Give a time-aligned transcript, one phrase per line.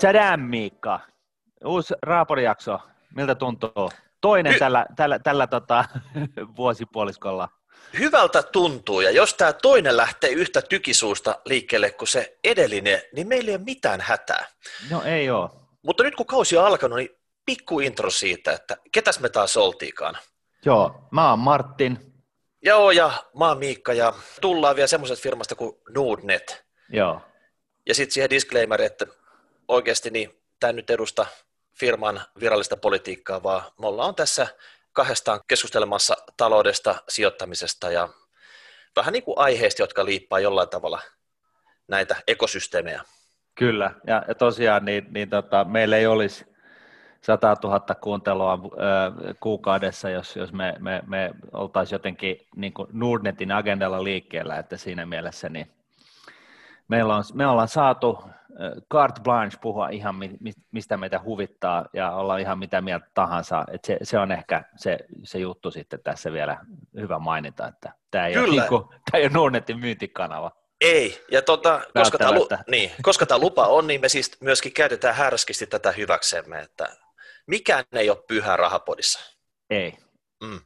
[0.00, 1.00] Tadam, Miikka.
[1.64, 2.78] Uusi raaporijakso.
[3.14, 3.92] Miltä tuntuu?
[4.20, 5.84] Toinen Hy- tällä, tällä, tällä tota,
[6.56, 7.48] vuosipuoliskolla.
[7.98, 13.48] Hyvältä tuntuu, ja jos tämä toinen lähtee yhtä tykisuusta liikkeelle kuin se edellinen, niin meillä
[13.48, 14.44] ei ole mitään hätää.
[14.90, 15.50] No ei oo.
[15.82, 17.10] Mutta nyt kun kausi on alkanut, niin
[17.46, 20.18] pikku intro siitä, että ketäs me taas oltiikaan.
[20.64, 22.12] Joo, mä oon Martin.
[22.62, 26.64] Joo, ja mä oon Miikka, ja tullaan vielä semmoisesta firmasta kuin Nordnet.
[26.88, 27.20] Joo,
[27.88, 29.06] Ja sitten siihen disclaimer, että
[29.70, 31.26] oikeasti niin tämä nyt edusta
[31.74, 34.46] firman virallista politiikkaa, vaan me ollaan tässä
[34.92, 38.08] kahdestaan keskustelemassa taloudesta, sijoittamisesta ja
[38.96, 41.00] vähän niin kuin aiheista, jotka liippaa jollain tavalla
[41.88, 43.02] näitä ekosysteemejä.
[43.54, 43.90] kyllä.
[44.06, 46.46] Ja, tosiaan niin, niin tota, meillä ei olisi
[47.20, 53.52] 100 000 kuuntelua ö, kuukaudessa, jos, jos me, me, me oltaisiin jotenkin niin kuin Nordnetin
[53.52, 55.70] agendalla liikkeellä, että siinä mielessä niin
[56.88, 58.18] meillä on, me ollaan saatu
[58.92, 63.64] carte blanche puhua ihan mi, mi, mistä meitä huvittaa ja olla ihan mitä mieltä tahansa.
[63.72, 66.58] Et se, se on ehkä se, se juttu sitten tässä vielä
[66.94, 70.52] hyvä mainita, että tämä ei, ole, niin kuin, tämä ei ole Nordnetin myyntikanava.
[70.80, 74.72] Ei, ja tota, koska tämä lu, niin, koska tämä lupa on, niin me siis myöskin
[74.72, 76.96] käytetään härskisti tätä hyväksemme, että
[77.46, 79.20] mikään ei ole pyhä rahapodissa.
[79.70, 79.98] Ei.
[80.42, 80.60] Mm.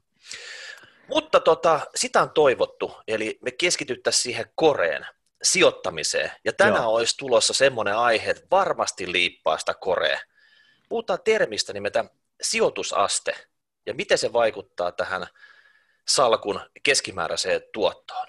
[1.09, 5.07] Mutta tota, sitä on toivottu, eli me keskityttäisiin siihen koreen,
[5.45, 6.31] sijoittamiseen.
[6.45, 6.95] Ja tänään Joo.
[6.95, 10.21] olisi tulossa semmoinen aihe, että varmasti liippaa sitä korea.
[10.89, 12.05] Puhutaan termistä nimeltä
[12.43, 13.35] sijoitusaste
[13.87, 15.27] ja miten se vaikuttaa tähän
[16.09, 18.27] salkun keskimääräiseen tuottoon.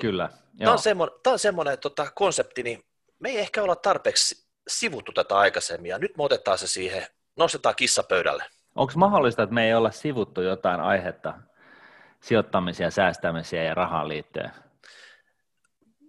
[0.00, 0.28] Kyllä.
[0.28, 0.72] Tämä Joo.
[0.72, 2.84] on semmoinen, tämä on semmoinen tota, konsepti, niin
[3.18, 7.74] me ei ehkä olla tarpeeksi sivuttu tätä aikaisemmin, ja nyt me otetaan se siihen, nostetaan
[7.74, 8.44] kissa pöydälle.
[8.74, 11.34] Onko mahdollista, että me ei olla sivuttu jotain aihetta
[12.20, 14.50] sijoittamisia, säästämisiä ja rahaan liittyen?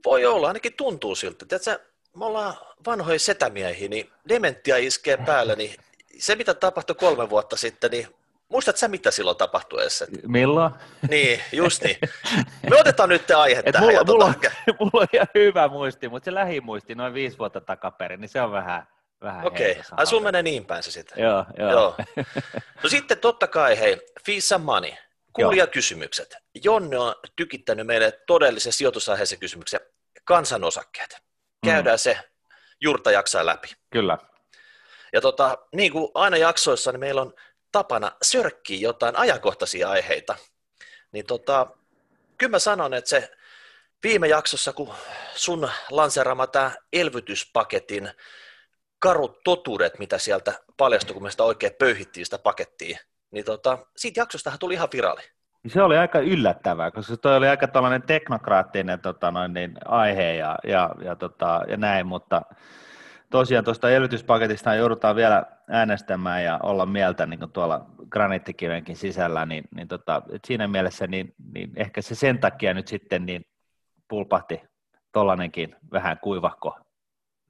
[0.10, 1.46] Voi olla, ainakin tuntuu siltä.
[1.46, 1.80] Tiedätkö,
[2.18, 2.54] me ollaan
[2.86, 5.76] vanhoja setämiehiä, niin dementia iskee päälle, niin
[6.18, 8.08] se mitä tapahtui kolme vuotta sitten, niin
[8.50, 10.04] muistatko sä mitä silloin tapahtui edes?
[10.28, 10.74] Milloin?
[11.10, 11.98] Niin, just niin.
[12.70, 13.88] Me otetaan nyt tämä aihe Et tähän.
[13.88, 17.38] mulla, ja mulla, tota, on, mulla on ihan hyvä muisti, mutta se lähimuisti noin viisi
[17.38, 18.88] vuotta takaperin, niin se on vähän,
[19.22, 21.24] vähän Okei, ai sun menee niin päin se sitten.
[21.24, 21.72] Joo, joo.
[21.72, 21.96] Joo.
[22.84, 23.98] No sitten totta kai, hei,
[24.56, 24.92] and Money.
[25.34, 26.36] Kuulijakysymykset.
[26.64, 29.80] Jonne on tykittänyt meille todellisen sijoitusaiheisen kysymyksen.
[30.30, 31.18] Kansanosakkeet.
[31.66, 32.20] Käydään se
[32.82, 33.68] juurta jaksaa läpi.
[33.90, 34.18] Kyllä.
[35.14, 37.34] Ja tota, niin kuin aina jaksoissa, niin meillä on
[37.72, 40.36] tapana sörkkiä jotain ajankohtaisia aiheita.
[41.12, 41.68] Niin tota,
[42.38, 43.32] kyllä mä sanon, että se
[44.04, 44.94] viime jaksossa, kun
[45.36, 48.12] sun lanseeraama tämä elvytyspaketin
[49.00, 53.00] karut totuudet, mitä sieltä paljastui, kun me sitä oikein pöyhittiin sitä pakettia,
[53.32, 55.22] niin tota, siitä jaksostahan tuli ihan virali.
[55.68, 60.56] Se oli aika yllättävää, koska toi oli aika tällainen teknokraattinen tota noin, niin, aihe ja,
[60.64, 62.42] ja, ja, tota, ja näin, mutta
[63.30, 69.64] tosiaan tuosta elvytyspaketista joudutaan vielä äänestämään ja olla mieltä niin kuin tuolla graniittikivenkin sisällä, niin,
[69.76, 73.46] niin tota, siinä mielessä niin, niin ehkä se sen takia nyt sitten niin
[74.08, 74.62] pulpahti
[75.12, 76.80] tollanenkin vähän kuivahko,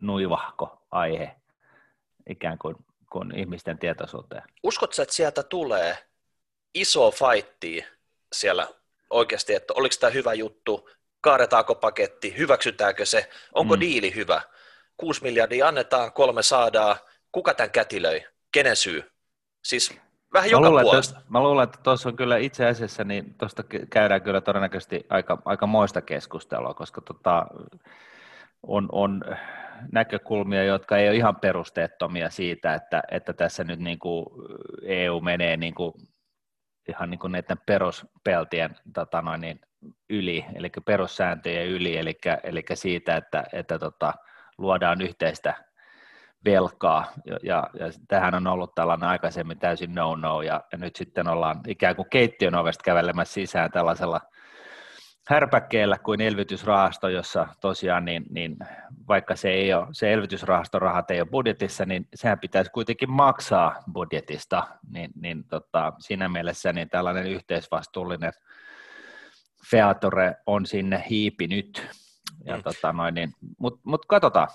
[0.01, 1.35] nuivahko aihe
[2.29, 2.75] ikään kuin,
[3.11, 4.43] kuin ihmisten tietoisuuteen.
[4.63, 5.97] Uskotko että sieltä tulee
[6.73, 7.85] iso fightti
[8.34, 8.67] siellä
[9.09, 10.90] oikeasti, että oliko tämä hyvä juttu,
[11.22, 13.79] kaadetaanko paketti, hyväksytäänkö se, onko Mm.
[13.79, 14.41] diili hyvä,
[14.97, 16.95] 6 miljardia annetaan, kolme saadaan,
[17.31, 19.12] kuka tämän kätilöi, kenen syy?
[19.63, 20.00] Siis
[20.34, 21.18] vähän joka mä luulen, puolesta.
[21.19, 25.41] että, mä luulen, että tuossa on kyllä itse asiassa, niin tuosta käydään kyllä todennäköisesti aika,
[25.45, 27.45] aika moista keskustelua, koska tota,
[28.63, 29.22] on, on
[29.91, 34.25] näkökulmia, jotka ei ole ihan perusteettomia siitä, että, että tässä nyt niin kuin
[34.84, 35.94] EU menee niin kuin
[36.89, 39.61] ihan niin kuin näiden peruspeltien tota noin, niin
[40.09, 44.13] yli, eli perussääntöjen yli, eli, eli siitä, että, että tota,
[44.57, 45.53] luodaan yhteistä
[46.45, 47.05] velkaa,
[47.44, 51.95] ja, ja, tähän on ollut tällainen aikaisemmin täysin no-no, ja, ja nyt sitten ollaan ikään
[51.95, 54.21] kuin keittiön ovesta kävelemässä sisään tällaisella
[55.29, 58.57] härpäkkeellä kuin elvytysrahasto, jossa tosiaan niin, niin
[59.07, 64.68] vaikka se, ei ole, se elvytysrahastorahat ei ole budjetissa, niin sehän pitäisi kuitenkin maksaa budjetista,
[64.92, 68.33] niin, niin tota, siinä mielessä niin tällainen yhteisvastuullinen
[69.71, 71.88] featore on sinne hiipinyt.
[72.45, 72.63] Ja Mm.
[72.63, 74.48] tota noin, niin, Mutta mut katsotaan.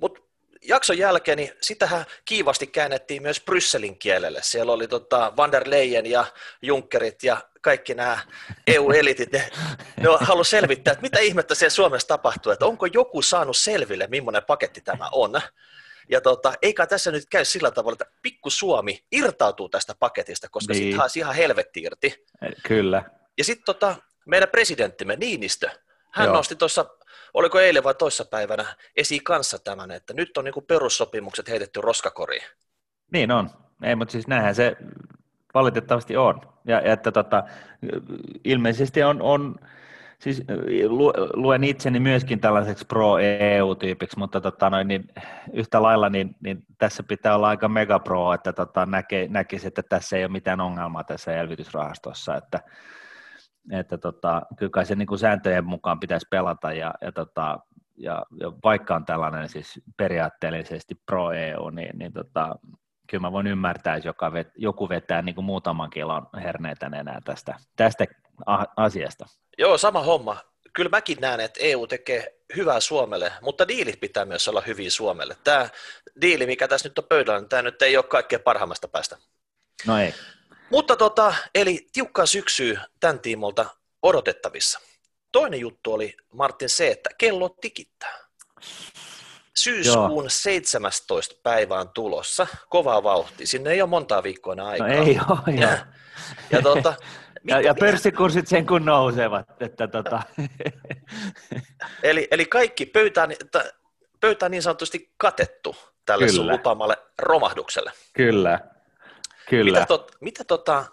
[0.00, 0.20] Mutta
[0.68, 4.40] jakson jälkeen, niin sitähän kiivasti käännettiin myös Brysselin kielelle.
[4.42, 6.24] Siellä oli tota Van der Leyen ja
[6.62, 7.36] Junckerit ja
[7.66, 8.18] kaikki nämä
[8.66, 9.50] EU-elitit, ne,
[9.96, 14.42] ne halusivat selvittää, että mitä ihmettä siellä Suomessa tapahtuu, että onko joku saanut selville, millainen
[14.46, 15.40] paketti tämä on.
[16.08, 20.72] Ja tota, eikä tässä nyt käy sillä tavalla, että pikku Suomi irtautuu tästä paketista, koska
[20.72, 20.92] Niin.
[20.92, 22.24] siitä ihan helvetti irti.
[22.66, 23.02] Kyllä.
[23.38, 23.96] Ja sitten tota,
[24.26, 25.68] meidän presidenttimme Niinistö,
[26.12, 26.36] hän Joo.
[26.36, 26.86] Nosti tuossa
[27.34, 32.44] oliko eilen vai toissapäivänä esi kanssa tämän, että nyt on niin kuin perussopimukset heitetty roskakoriin.
[33.12, 33.50] Niin on,
[33.82, 34.76] ei, mutta siis näinhän se
[35.58, 36.40] valitettavasti on.
[36.64, 37.44] Ja, että tota,
[38.44, 39.54] ilmeisesti on, on
[40.18, 40.42] siis
[41.34, 45.08] luen itseni myöskin tällaiseksi pro-EU-tyypiksi, mutta tota noin, niin
[45.52, 49.82] yhtä lailla niin, niin tässä pitää olla aika mega pro, että tota, näke, näkisi, että
[49.82, 52.60] tässä ei ole mitään ongelmaa tässä elvytysrahastossa, että,
[53.72, 57.58] että tota, kyllä kai se niin kuin sääntöjen mukaan pitäisi pelata ja, ja, tota,
[57.96, 62.56] ja, ja vaikka on tällainen siis periaatteellisesti pro-EU, niin, niin tota,
[63.06, 67.20] kyllä mä voin ymmärtää, että joka vet, joku vetää niin kuin muutaman kilon herneitä enää
[67.24, 68.04] tästä, tästä
[68.76, 69.26] asiasta.
[69.58, 70.36] Joo, sama homma.
[70.72, 75.36] Kyllä mäkin näen, että EU tekee hyvää Suomelle, mutta diilit pitää myös olla hyviä Suomelle.
[75.44, 75.68] Tämä
[76.20, 79.16] diili, mikä tässä nyt on pöydällä, niin tämä nyt ei ole kaikkein parhaimmasta päästä.
[79.86, 80.14] No ei.
[80.70, 83.66] Mutta tota, eli tiukkaa syksyä tämän tiimolta
[84.02, 84.80] odotettavissa.
[85.32, 88.18] Toinen juttu oli, Martin, se, että kello tikittää.
[89.56, 90.28] Syyskuun Joo.
[90.28, 91.34] 17.
[91.42, 93.46] päivään tulossa, kova vauhti.
[93.46, 94.88] Sinne ei ole montaa viikkoa aikaa.
[94.88, 95.78] No ei ole, ja,
[96.50, 96.94] ja, tuota,
[97.48, 99.46] ja, ja pörssikurssit sen kun nousevat.
[99.60, 100.22] Että tota.
[102.02, 103.32] eli, eli kaikki pöytään,
[104.20, 105.76] pöytään niin sanotusti katettu
[106.06, 106.36] tälle Kyllä.
[106.36, 107.92] sun lupaamalle romahdukselle.
[108.12, 108.60] Kyllä,
[109.48, 109.78] Kyllä.
[109.78, 110.84] Mitä, tot, mitä tota,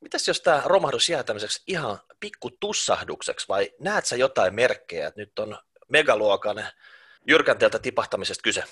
[0.00, 5.20] mitäs jos tämä romahdus jää tämmöiseksi ihan pikku tussahdukseksi, vai näet sä jotain merkkejä, että
[5.20, 5.58] nyt on
[5.88, 6.64] megaluokan
[7.26, 8.64] jyrkänteeltä tipahtamisesta kyse?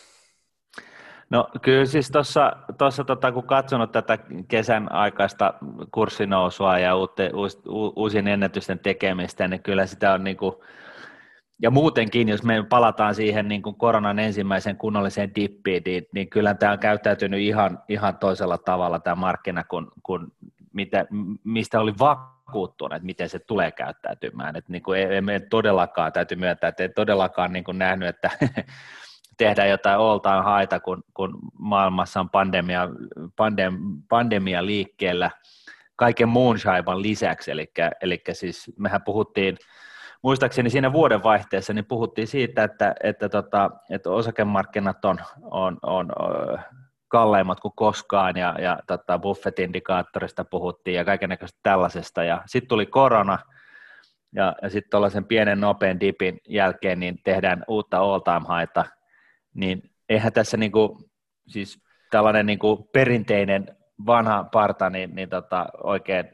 [1.30, 2.10] No kyllä siis
[2.78, 4.18] tuossa tota, kun katsonut tätä
[4.48, 5.54] kesän aikaista
[5.92, 7.62] kurssinousua ja uute, uus,
[7.96, 10.54] uusien ennätysten tekemistä, niin kyllä sitä on niin kuin,
[11.62, 16.54] ja muutenkin, jos me palataan siihen niin kuin koronan ensimmäisen kunnolliseen dippiin, niin, niin kyllä
[16.54, 20.32] tämä on käyttäytynyt ihan, ihan toisella tavalla tämä markkina, kun, kun
[20.72, 21.06] mitä,
[21.44, 21.98] mistä oli
[22.48, 24.56] vakuuttunut, että miten se tulee käyttäytymään.
[24.56, 28.30] Että niin kuin ei, ei todellakaan, täytyy myöntää, että ei todellakaan niin kuin nähnyt, että
[29.38, 32.88] tehdään jotain time haita, kun, kun maailmassa on pandemia,
[33.36, 33.78] pandem,
[34.08, 35.30] pandemia liikkeellä
[35.96, 37.50] kaiken muun shaiban lisäksi.
[37.50, 37.72] Eli,
[38.02, 39.56] eli siis mehän puhuttiin,
[40.22, 46.10] muistaakseni siinä vuodenvaihteessa, niin puhuttiin siitä, että, että, tota, että osakemarkkinat on, on, on
[47.08, 53.38] kalleimmat kuin koskaan ja, ja tota, Buffett-indikaattorista puhuttiin ja kaikenlaista tällaisesta ja sitten tuli korona
[54.34, 58.84] ja, ja sitten tuollaisen pienen nopean dipin jälkeen niin tehdään uutta all time haita,
[59.54, 61.10] niin eihän tässä niinku,
[61.48, 61.78] siis
[62.10, 63.76] tällainen niinku perinteinen
[64.06, 66.24] vanha parta, niin, niin tota, oikein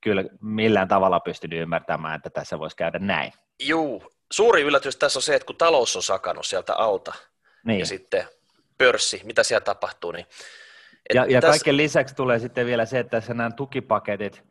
[0.00, 3.32] kyllä millään tavalla pystynyt ymmärtämään, että tässä voisi käydä näin.
[3.62, 7.12] Juu, suuri yllätys tässä on se, että kun talous on sakannut sieltä alta,
[7.64, 7.78] niin.
[7.78, 8.24] ja sitten
[8.78, 10.12] pörssi, mitä siellä tapahtuu.
[10.12, 10.26] Niin,
[11.14, 11.50] ja, ja tässä...
[11.50, 14.44] kaiken lisäksi tulee sitten vielä se, että tässä nämä tukipaketit,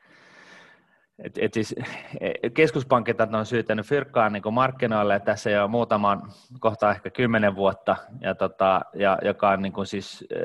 [1.24, 1.76] et, et siis,
[2.22, 6.22] e, keskuspankit on syytänyt fyrkkaan niin markkinoille tässä jo muutaman,
[6.60, 10.38] kohta ehkä kymmenen vuotta, ja tota, ja, joka on niin kuin siis, e,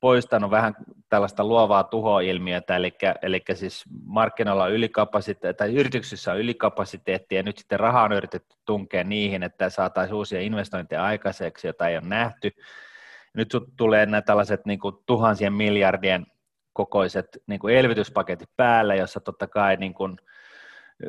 [0.00, 0.74] poistanut vähän
[1.08, 7.58] tällaista luovaa tuhoilmiötä, eli, eli siis markkinoilla on ylikapasiteetti, tai yrityksissä on ylikapasiteetti, ja nyt
[7.58, 12.50] sitten rahaa on yritetty tunkea niihin, että saataisiin uusia investointeja aikaiseksi, joita ei ole nähty,
[13.34, 16.26] nyt tulee nämä tällaiset niin kuin tuhansien miljardien
[16.72, 20.16] kokoiset niin kuin elvytyspaketit päälle, jossa totta kai niin kuin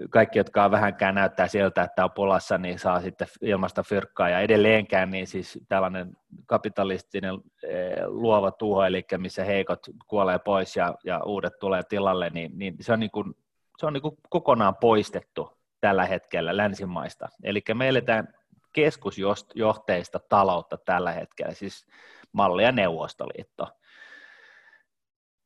[0.10, 4.30] kaikki, jotka on vähänkään näyttää siltä, että on pulassa, niin saa sitten ilmasta fyrkkaa.
[4.30, 10.96] Ja edelleenkään niin siis tällainen kapitalistinen eh, luova tuho, eli missä heikot kuolee pois ja,
[11.04, 13.34] ja uudet tulee tilalle, niin, niin se on, niin kuin,
[13.78, 17.30] se on niin kuin kokonaan poistettu tällä hetkellä länsimaista.
[17.44, 18.28] Eli me eletään
[18.74, 21.88] keskusjohteista taloutta tällä hetkellä, siis
[22.32, 23.68] mallia Neuvostoliitto.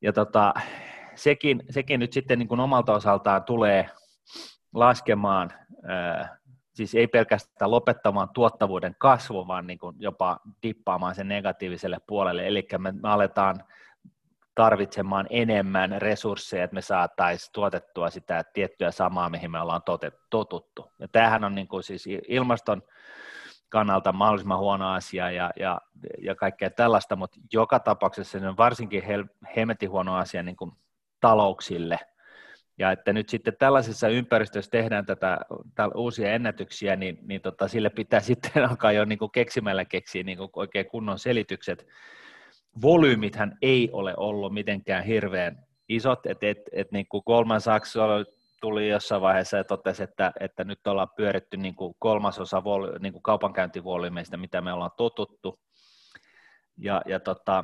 [0.01, 0.53] Ja tota,
[1.15, 3.89] sekin, sekin nyt sitten niin kuin omalta osaltaan tulee
[4.73, 5.51] laskemaan,
[6.73, 12.67] siis ei pelkästään lopettamaan tuottavuuden kasvu, vaan niin kuin jopa dippaamaan sen negatiiviselle puolelle, eli
[12.77, 13.63] me, me aletaan
[14.55, 19.81] tarvitsemaan enemmän resursseja, että me saataisiin tuotettua sitä tiettyä samaa, mihin me ollaan
[20.29, 20.91] totuttu.
[20.99, 22.81] Ja tämähän on niin kuin siis ilmaston
[23.69, 25.81] kannalta mahdollisimman huono asia ja, ja,
[26.21, 29.25] ja kaikkea tällaista, mutta joka tapauksessa se on varsinkin hel,
[29.57, 30.71] hemmetin huono asia niin kuin
[31.19, 31.99] talouksille.
[32.77, 35.37] Ja että nyt sitten tällaisessa ympäristössä tehdään tätä,
[35.95, 40.37] uusia ennätyksiä, niin, niin tota, sille pitää sitten alkaa jo niin kuin keksimällä keksiä niin
[40.37, 41.87] kuin oikein kunnon selitykset.
[42.81, 47.93] Volyymithän ei ole ollut mitenkään hirveän isot, että et, et, niin kuin Goldman Sachs
[48.61, 53.13] tuli jossain vaiheessa ja totesi, että, että nyt ollaan pyöritty niin kuin kolmasosa vol, niin
[53.13, 55.59] kuin kaupankäyntivolyymeista, mitä me ollaan totuttu.
[56.77, 57.63] Ja, ja, tota,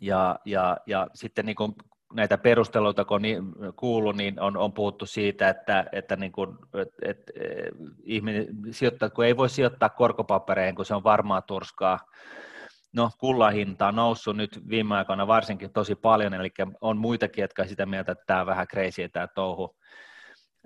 [0.00, 1.74] ja, ja, ja sitten niin kuin
[2.14, 3.42] näitä perusteluita kun niin,
[3.76, 7.30] kuullut, niin on, on puhuttu siitä, että, että niin kuin, et, et,
[8.02, 11.98] ihminen sijoittaa, kun ei voi sijoittaa korkopapereihin, kun se on varmaa turskaa.
[12.94, 17.66] No, kullan hinta on noussut nyt viime aikoina varsinkin tosi paljon, eli on muitakin, jotka
[17.66, 19.76] sitä mieltä, että tämä on vähän crazy tämä touhu.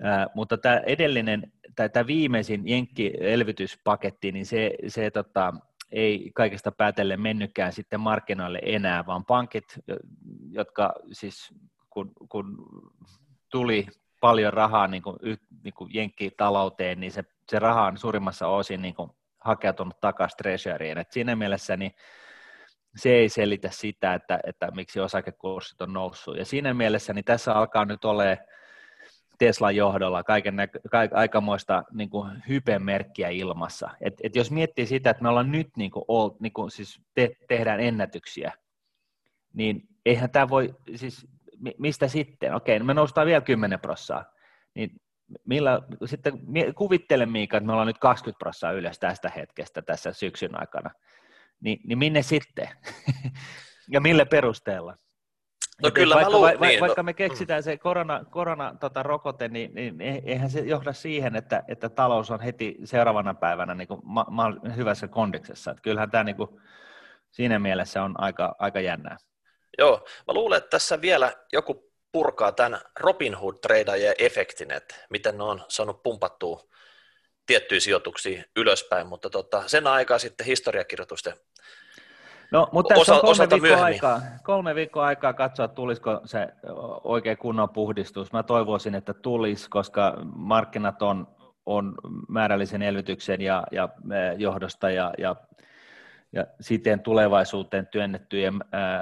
[0.02, 5.52] Ää, mutta tämä edellinen, tai tämä viimeisin Jenkki-elvytyspaketti, niin se, se tota,
[5.92, 9.64] ei kaikesta päätellen mennytkään sitten markkinoille enää, vaan pankit,
[10.50, 11.54] jotka siis
[11.90, 12.56] kun, kun
[13.50, 13.86] tuli
[14.20, 15.16] paljon rahaa niin kuin,
[15.64, 20.98] niin kuin jenkkitalouteen, niin se, se raha on suurimmassa osin niin kuin hakeutunut takaisin treasuryin.
[20.98, 21.92] Et siinä mielessä niin
[22.96, 26.36] se ei selitä sitä, että, että miksi osakekurssit on noussut.
[26.36, 28.38] Ja siinä mielessä niin tässä alkaa nyt olemaan
[29.38, 33.90] Teslan johdolla kaiken näkö, ka, aikamoista niin kuin hypemerkkiä ilmassa.
[34.00, 37.00] Et, et jos miettii sitä, että me ollaan nyt niin kuin, all, niin kuin, siis
[37.14, 38.52] te, tehdään ennätyksiä,
[39.54, 41.26] niin eihän tämä voi, siis
[41.78, 42.54] mistä sitten?
[42.54, 44.24] Okei, no me noustaan vielä 10 prossaa,
[44.74, 44.90] niin
[45.44, 46.40] millä, sitten
[46.74, 50.90] kuvittele Miika, että me ollaan nyt 20 prossaa ylös tästä hetkestä tässä syksyn aikana,
[51.60, 52.68] niin, niin minne sitten?
[53.94, 54.96] ja millä perusteella?
[55.82, 59.02] No kyllä vaikka, mä luulen, va, niin, vaikka no, me keksitään se korona, korona tota,
[59.02, 63.88] rokote, niin, niin eihän se johda siihen, että, että talous on heti seuraavana päivänä niin
[63.88, 65.70] kuin ma, ma, hyvässä kondiksessa.
[65.70, 66.60] Että kyllähän tämä niin kuin,
[67.30, 69.16] siinä mielessä on aika, aika jännää.
[69.78, 75.44] Joo, mä luulen, että tässä vielä joku purkaa tämän Robinhood treidajien efektin, että miten ne
[75.44, 76.68] on saanut pumpattua
[77.46, 81.34] tiettyjä sijoituksia ylöspäin, mutta tota, sen aikaa sitten historiakirjoitusten
[82.50, 86.48] No, mutta tässä on kolme viikkoa, aikaa, kolme viikkoa aikaa katsoa, tulisiko se
[87.04, 88.32] oikein kunnon puhdistus.
[88.32, 91.26] Mä toivoisin, että tulisi, koska markkinat on,
[91.66, 91.94] on
[92.28, 93.88] määrällisen elvytyksen ja, ja
[94.36, 95.36] johdosta ja, ja,
[96.32, 98.54] ja siten tulevaisuuteen työnnettyjen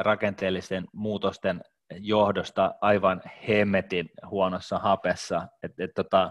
[0.03, 5.49] rakenteellisten muutosten johdosta aivan hemmetin huonossa hapessa.
[5.63, 6.31] Et, et, tota,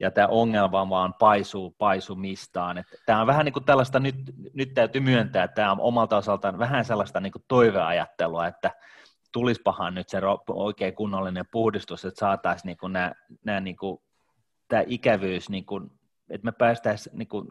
[0.00, 2.84] ja tämä ongelma vaan paisuu paisumistaan.
[3.06, 4.16] Tämä on vähän niin kuin tällaista, nyt,
[4.54, 8.70] nyt täytyy myöntää, että tämä on omalta osaltaan vähän sellaista niin kuin toiveajattelua, että
[9.32, 13.12] tulispahan nyt se oikein kunnollinen puhdistus, että saataisiin niin kuin nämä,
[13.44, 14.02] nämä niin kuin,
[14.68, 15.90] tämä ikävyys, niin kuin,
[16.30, 17.48] että me päästäisiin niin kuin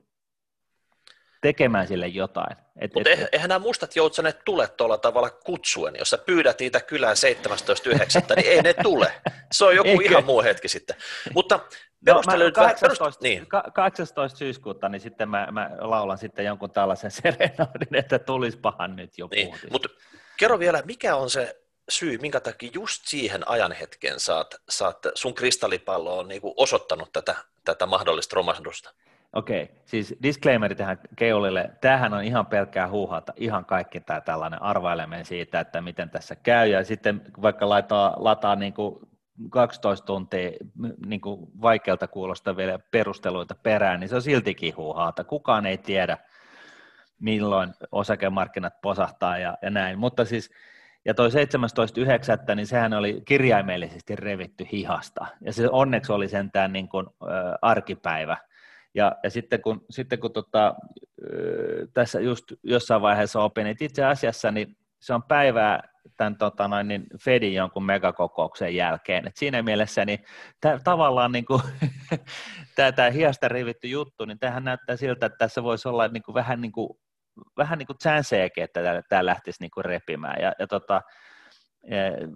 [1.42, 2.58] tekemään sille jotain.
[2.82, 5.96] Et, Mutta et, eihän nämä mustat joutsanet tule tuolla tavalla kutsuen.
[6.00, 7.16] Jos sä pyydät niitä kylään
[7.48, 9.14] 17.9., niin ei ne tule.
[9.52, 10.04] Se on joku Eikö?
[10.04, 10.96] ihan muu hetki sitten.
[11.34, 11.60] Mutta.
[12.06, 13.22] No, 18, perust...
[13.22, 13.48] niin.
[13.74, 14.38] 18.
[14.38, 19.56] syyskuuta, niin sitten mä, mä laulan sitten jonkun tällaisen serenadin, että tulispahan nyt jo niin.
[19.72, 19.90] Mutta
[20.38, 26.18] kerro vielä, mikä on se syy, minkä takia just siihen ajanhetken saat, saat sun kristallipallo
[26.18, 28.94] on niin osoittanut tätä, tätä mahdollista romahdusta?
[29.34, 31.72] Okei, siis disclaimeri tähän Keulille.
[31.82, 36.68] Tämähän on ihan pelkkää huuhata, ihan kaikki tämä tällainen arvaileminen siitä, että miten tässä käy.
[36.68, 38.96] Ja sitten vaikka laittaa, lataa niin kuin
[39.50, 40.52] 12 tuntia
[41.06, 45.24] niin kuin vaikealta kuulostavia perusteluita perään, niin se on siltikin huuhaata.
[45.24, 46.18] Kukaan ei tiedä,
[47.20, 50.00] milloin osakemarkkinat posahtaa ja, ja näin.
[50.00, 50.52] Mutta siis,
[51.06, 52.56] ja toi 17.9.
[52.56, 55.26] niin sehän oli kirjaimellisesti revitty hihasta.
[55.42, 58.38] Ja se onneksi oli sentään niin kuin, ä, arkipäivä–
[59.00, 60.76] ja, ja sitten kun, sitten kun tota,
[61.94, 65.84] tässä just jossain vaiheessa opin, että itse asiassa niin se on päivää
[66.18, 69.28] tämän tota noin, niin Fedin jonkun megakokouksen jälkeen.
[69.28, 70.20] Et siinä mielessä niin
[70.62, 71.46] tää, tavallaan niin
[72.96, 76.62] tämä, hiasta rivitty juttu, niin tähän näyttää siltä, että tässä voisi olla niin kuin, vähän
[76.62, 76.90] niin kuin,
[77.58, 80.42] vähän niin kuin chanceekin, että tämä, lähtisi niin kuin repimään.
[80.42, 81.02] Ja, ja tota,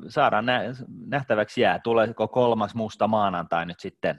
[0.08, 0.62] saadaan nä,
[1.08, 4.18] nähtäväksi jää, tuleeko kolmas musta maanantai nyt sitten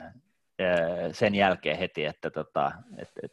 [1.12, 3.32] sen jälkeen heti, että tota, et, et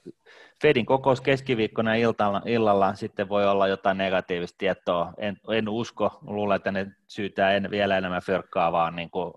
[0.61, 5.13] Fedin kokous keskiviikkona iltalla, illalla sitten voi olla jotain negatiivista tietoa.
[5.17, 9.33] En, en usko, luulen, että ne syytää en, vielä enemmän fyrkkaa vaan niin kuin,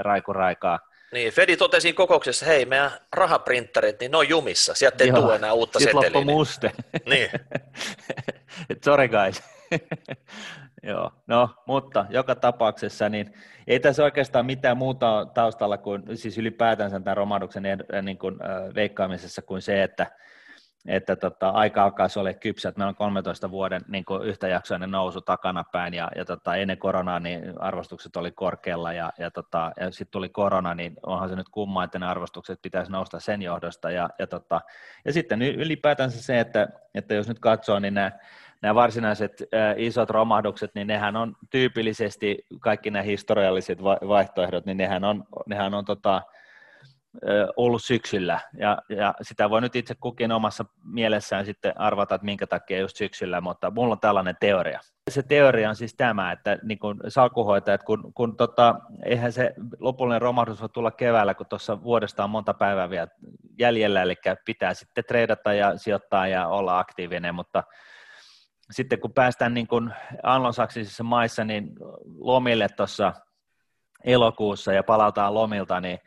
[0.00, 0.78] raiku raikaa.
[1.12, 5.52] Niin, Fedi totesi kokouksessa, hei, meidän rahaprinttarit, niin ne on jumissa, sieltä ei tule enää
[5.52, 6.02] uutta seteliä.
[6.02, 6.72] Sitten muste.
[7.06, 7.30] Niin.
[8.84, 9.42] sorry guys.
[10.88, 13.34] Joo, no, mutta joka tapauksessa niin
[13.66, 17.62] ei tässä oikeastaan mitään muuta taustalla kuin siis ylipäätänsä tämän romahduksen
[18.02, 20.06] niin kuin, äh, veikkaamisessa kuin se, että,
[20.86, 25.20] että tota, aika alkaa olla kypsä, että meillä on 13 vuoden niin kuin yhtäjaksoinen nousu
[25.20, 30.12] takanapäin ja, ja tota, ennen koronaa niin arvostukset oli korkealla ja, ja, tota, ja sitten
[30.12, 34.10] tuli korona, niin onhan se nyt kumma, että ne arvostukset pitäisi nousta sen johdosta ja,
[34.18, 34.60] ja, tota,
[35.04, 38.12] ja sitten ylipäätänsä se, että, että jos nyt katsoo, niin nämä
[38.62, 45.04] nämä varsinaiset äh, isot romahdukset, niin nehän on tyypillisesti, kaikki nämä historialliset vaihtoehdot, niin nehän
[45.04, 46.22] on, nehän on tota,
[47.56, 52.46] ollut syksyllä, ja, ja sitä voi nyt itse kukin omassa mielessään sitten arvata, että minkä
[52.46, 54.80] takia just syksyllä, mutta mulla on tällainen teoria.
[55.10, 58.74] Se teoria on siis tämä, että niin kun salkuhoitajat, kun, kun tota,
[59.04, 63.08] eihän se lopullinen romahdus voi tulla keväällä, kun tuossa vuodesta on monta päivää vielä
[63.58, 67.64] jäljellä, eli pitää sitten treidata ja sijoittaa ja olla aktiivinen, mutta
[68.70, 71.70] sitten kun päästään niin kuin anglonsaksisissa maissa niin
[72.18, 73.12] lomille tuossa
[74.04, 75.98] elokuussa ja palataan lomilta, niin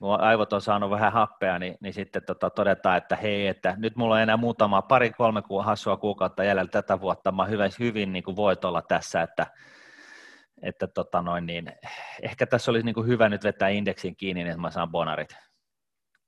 [0.00, 4.14] aivot on saanut vähän happea, niin, niin sitten tota, todetaan, että hei, että nyt mulla
[4.14, 8.36] on enää muutama pari-kolme ku, hassua kuukautta jäljellä tätä vuotta, mä hyvin, hyvin niin kuin
[8.36, 9.46] voit olla tässä, että,
[10.62, 11.72] että tota noin, niin,
[12.22, 15.36] ehkä tässä olisi niin kuin hyvä nyt vetää indeksin kiinni, niin että mä saan bonarit.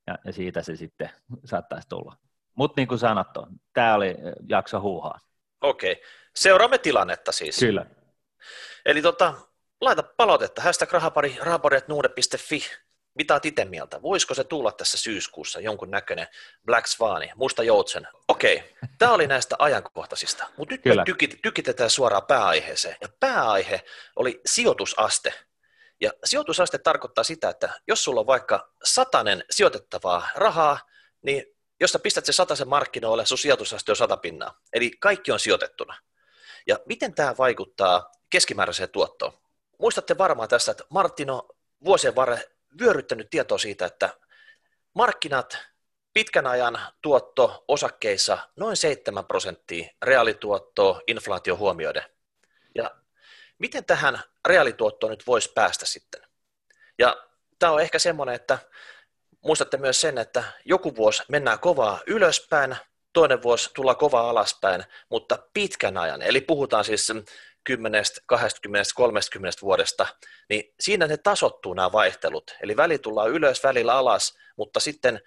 [0.07, 1.11] Ja, ja siitä se sitten
[1.45, 2.17] saattaisi tulla.
[2.55, 4.17] Mutta niin kuin sanottu, tämä oli
[4.49, 5.19] jakso huuhaa.
[5.65, 6.03] Okei.
[6.37, 7.59] Seuraamme tilannetta siis.
[7.59, 7.87] Kyllä.
[8.87, 9.35] Eli tota,
[9.81, 12.67] laita palautetta, hashtag rahapari, rahapari.nuude.fi.
[13.15, 14.03] Mitä olet itse mieltä?
[14.03, 16.27] Voisiko se tulla tässä syyskuussa jonkun näköinen
[16.65, 18.09] Black Swani, musta joutsen?
[18.29, 21.01] Okei, tämä oli näistä ajankohtaisista, mutta nyt Kyllä.
[21.01, 22.97] me tykit, tykitetään suoraan pääaiheeseen.
[23.01, 23.85] Ja pääaihe
[24.17, 25.35] oli sijoitusaste.
[26.01, 30.79] Ja sijoitusaste tarkoittaa sitä, että jos sulla on vaikka satanen sijoitettavaa rahaa,
[31.23, 34.61] niin jos sä pistät se sataisen markkinoille, sun sijoitusaste on sata pinnaa.
[34.73, 35.99] Eli kaikki on sijoitettuna.
[36.67, 39.33] Ja miten tämä vaikuttaa keskimääräiseen tuottoon?
[39.79, 41.49] Muistatte varmaan tässä, että Martino
[41.85, 42.43] vuosien varrella
[42.81, 44.11] vyöryttänyt tietoa siitä, että
[44.95, 45.59] markkinat
[46.13, 52.03] pitkän ajan tuotto osakkeissa noin 7 prosenttia reaalituottoa inflaatio huomioiden.
[52.75, 52.91] Ja
[53.59, 56.23] miten tähän reaalituottoon nyt voisi päästä sitten?
[56.99, 57.27] Ja
[57.59, 58.59] tämä on ehkä semmoinen, että
[59.45, 62.77] muistatte myös sen, että joku vuosi mennään kovaa ylöspäin,
[63.13, 67.13] toinen vuosi tullaan kovaa alaspäin, mutta pitkän ajan, eli puhutaan siis
[67.65, 70.07] 10, 20, 30 vuodesta,
[70.49, 72.57] niin siinä ne tasottuu nämä vaihtelut.
[72.63, 75.21] Eli väli tullaan ylös, välillä alas, mutta sitten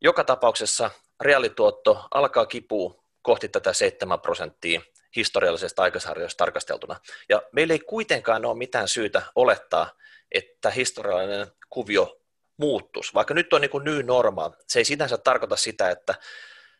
[0.00, 4.80] joka tapauksessa reaalituotto alkaa kipua kohti tätä 7 prosenttia
[5.16, 7.00] historiallisesta aikasarjoista tarkasteltuna.
[7.28, 9.90] Ja meillä ei kuitenkaan ole mitään syytä olettaa,
[10.32, 12.20] että historiallinen kuvio
[12.58, 14.50] muuttuisi, vaikka nyt on niin kuin new normal.
[14.68, 16.14] Se ei sinänsä tarkoita sitä, että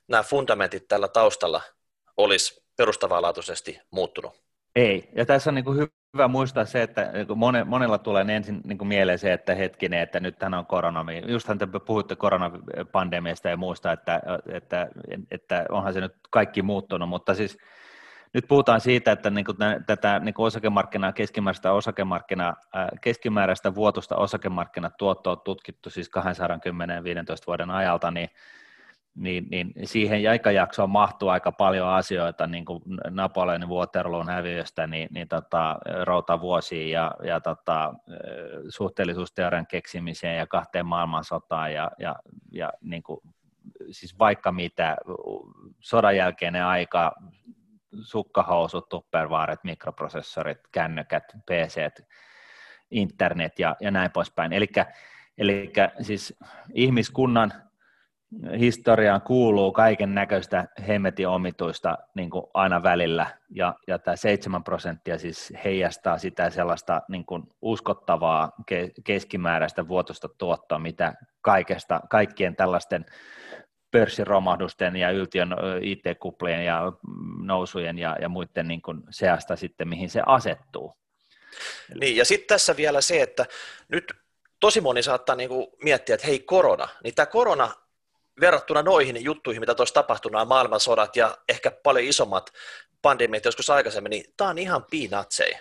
[0.08, 1.62] nämä fundamentit tällä taustalla
[2.16, 4.44] olisi perustavanlaatuisesti muuttunut.
[4.76, 8.78] Ei, ja tässä on niin kuin hyvä muistaa se, että niin monella tulee ensin niin
[8.78, 11.06] kuin mieleen se, että hetkinen, että nyt tämä on korona.
[11.26, 14.20] Justhan te puhutte koronapandemiasta ja muusta, että,
[14.52, 14.88] että,
[15.30, 17.58] että onhan se nyt kaikki muuttunut, mutta siis
[18.34, 22.56] nyt puhutaan siitä, että niin kuin tätä niin kuin osakemarkkinaa, keskimääräistä osakemarkkinaa,
[23.00, 26.20] keskimääräistä vuotusta osakemarkkinatuottoa on tutkittu siis 210-15
[27.46, 28.28] vuoden ajalta, niin
[29.14, 35.28] niin, niin siihen aikajaksoon mahtuu aika paljon asioita, niin kuin Napoleonin Waterloon häviöstä, niin, niin
[35.28, 37.94] tota, routavuosiin ja, ja tota,
[38.68, 42.16] suhteellisuusteorian keksimiseen ja kahteen maailmansotaan ja, ja,
[42.52, 43.20] ja niin kuin,
[43.90, 44.96] siis vaikka mitä,
[45.80, 47.12] sodan jälkeinen aika,
[48.02, 52.04] sukkahousut, tupperwaaret, mikroprosessorit, kännykät, PC,
[52.90, 54.52] internet ja, ja näin poispäin.
[54.52, 56.34] Eli siis
[56.74, 57.52] ihmiskunnan
[58.58, 65.18] historiaan kuuluu kaiken näköistä hemmetin omituista niin kuin aina välillä, ja, ja tämä 7 prosenttia
[65.18, 73.04] siis heijastaa sitä sellaista niin kuin uskottavaa ke, keskimääräistä vuotosta tuottoa, mitä kaikesta, kaikkien tällaisten
[73.94, 76.92] pörssiromahdusten ja yltiön IT-kuplien ja
[77.42, 80.96] nousujen ja, ja muiden niin kuin seasta sitten, mihin se asettuu.
[82.00, 83.46] Niin, ja sitten tässä vielä se, että
[83.88, 84.12] nyt
[84.60, 87.74] tosi moni saattaa niin kuin miettiä, että hei korona, niin tämä korona
[88.40, 92.52] verrattuna noihin juttuihin, mitä tuossa tapahtunut, nämä maailmansodat ja ehkä paljon isommat
[93.02, 95.54] pandemiat joskus aikaisemmin, niin tämä on ihan peanutsei.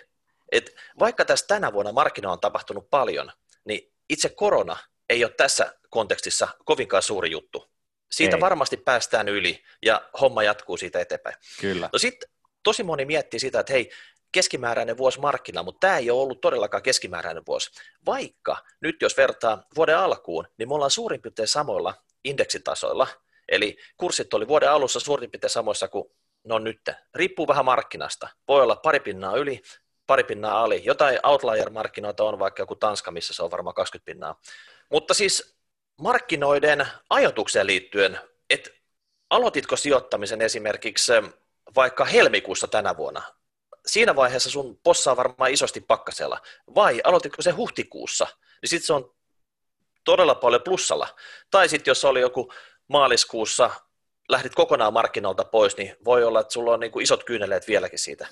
[0.52, 3.32] Et vaikka tässä tänä vuonna markkinoilla on tapahtunut paljon,
[3.64, 4.76] niin itse korona
[5.08, 7.73] ei ole tässä kontekstissa kovinkaan suuri juttu.
[8.16, 8.40] Siitä ei.
[8.40, 11.36] varmasti päästään yli ja homma jatkuu siitä eteenpäin.
[11.60, 11.88] Kyllä.
[11.92, 12.30] No sitten
[12.62, 13.90] tosi moni miettii sitä, että hei,
[14.32, 17.70] keskimääräinen vuosi markkina, mutta tämä ei ole ollut todellakaan keskimääräinen vuosi.
[18.06, 23.06] Vaikka nyt jos vertaa vuoden alkuun, niin me ollaan suurin piirtein samoilla indeksitasoilla,
[23.48, 26.04] eli kurssit oli vuoden alussa suurin piirtein samoissa kuin
[26.44, 26.80] no nyt.
[27.14, 28.28] Riippuu vähän markkinasta.
[28.48, 29.62] Voi olla pari pinnaa yli,
[30.06, 30.82] pari pinnaa ali.
[30.84, 34.40] Jotain outlier-markkinoita on vaikka joku Tanska, missä se on varmaan 20 pinnaa.
[34.90, 35.53] Mutta siis
[36.00, 38.70] markkinoiden ajatukseen liittyen, että
[39.30, 41.12] aloititko sijoittamisen esimerkiksi
[41.76, 43.22] vaikka helmikuussa tänä vuonna?
[43.86, 46.40] Siinä vaiheessa sun possa on varmaan isosti pakkasella.
[46.74, 48.26] Vai aloititko se huhtikuussa?
[48.62, 49.14] Niin sitten se on
[50.04, 51.08] todella paljon plussalla.
[51.50, 52.52] Tai sitten jos oli joku
[52.88, 53.70] maaliskuussa,
[54.28, 57.98] lähdit kokonaan markkinoilta pois, niin voi olla, että sulla on niin kuin isot kyyneleet vieläkin
[57.98, 58.26] siitä.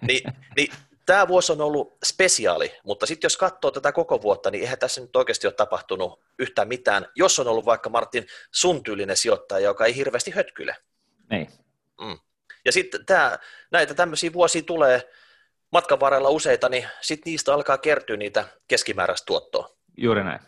[0.00, 0.22] Ni,
[0.56, 0.72] niin
[1.06, 5.00] tämä vuosi on ollut spesiaali, mutta sitten jos katsoo tätä koko vuotta, niin eihän tässä
[5.00, 9.84] nyt oikeasti ole tapahtunut yhtään mitään, jos on ollut vaikka Martin sun tyylinen sijoittaja, joka
[9.86, 10.76] ei hirveästi hötkyle.
[11.30, 11.48] Niin.
[12.00, 12.18] Mm.
[12.64, 13.38] Ja sitten tää,
[13.70, 15.10] näitä tämmöisiä vuosia tulee
[15.72, 19.76] matkan varrella useita, niin sitten niistä alkaa kertyä niitä keskimääräistä tuottoa.
[19.96, 20.40] Juuri näin.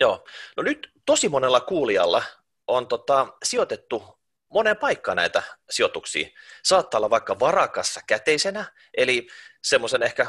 [0.00, 0.24] Joo.
[0.56, 2.22] No nyt tosi monella kuulijalla
[2.66, 4.18] on tota, sijoitettu
[4.54, 6.28] moneen paikkaan näitä sijoituksia.
[6.64, 8.64] Saattaa olla vaikka varakassa käteisenä,
[8.96, 9.28] eli
[9.62, 10.26] semmoisen ehkä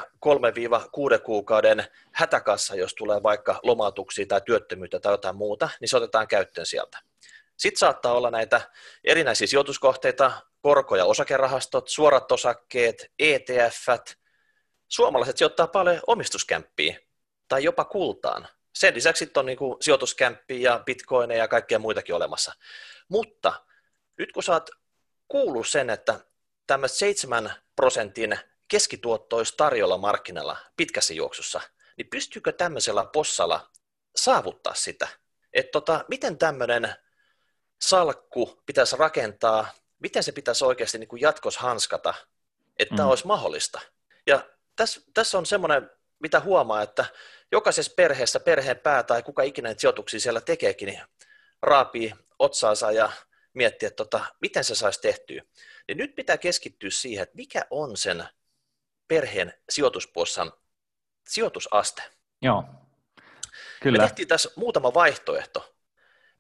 [1.15, 6.27] 3-6 kuukauden hätäkassa, jos tulee vaikka lomautuksia tai työttömyyttä tai jotain muuta, niin se otetaan
[6.27, 6.99] käyttöön sieltä.
[7.57, 8.61] Sitten saattaa olla näitä
[9.03, 13.87] erinäisiä sijoituskohteita, korko- ja osakerahastot, suorat osakkeet, ETF.
[14.87, 16.99] Suomalaiset sijoittaa paljon omistuskämppiä
[17.47, 18.47] tai jopa kultaan.
[18.75, 22.53] Sen lisäksi on niin sijoituskämppiä ja bitcoineja ja kaikkea muitakin olemassa.
[23.07, 23.53] Mutta
[24.17, 24.69] nyt kun oot
[25.27, 26.19] kuullut sen, että
[26.67, 28.39] tämmöistä 7 prosentin
[28.69, 31.61] keskituotto olisi tarjolla markkinalla pitkässä juoksussa,
[31.97, 33.69] niin pystyykö tämmöisellä possalla
[34.15, 35.07] saavuttaa sitä?
[35.53, 36.95] Että tota, miten tämmöinen
[37.81, 42.13] salkku pitäisi rakentaa, miten se pitäisi oikeasti niin kuin jatkossa hanskata,
[42.79, 42.97] että mm.
[42.97, 43.81] tämä olisi mahdollista.
[44.27, 47.05] Ja tässä, tässä on semmoinen, mitä huomaa, että
[47.51, 51.01] jokaisessa perheessä perheen pää tai kuka ikinä sijoituksia siellä tekeekin, niin
[51.61, 53.11] raapii otsaansa ja
[53.53, 55.41] miettiä, että tota, miten se saisi tehtyä.
[55.87, 58.23] Niin nyt pitää keskittyä siihen, että mikä on sen
[59.09, 60.51] perheen sijoituspossan
[61.27, 62.03] sijoitusaste.
[62.41, 62.63] Joo,
[63.81, 63.97] kyllä.
[63.97, 65.75] Me tehtiin tässä muutama vaihtoehto,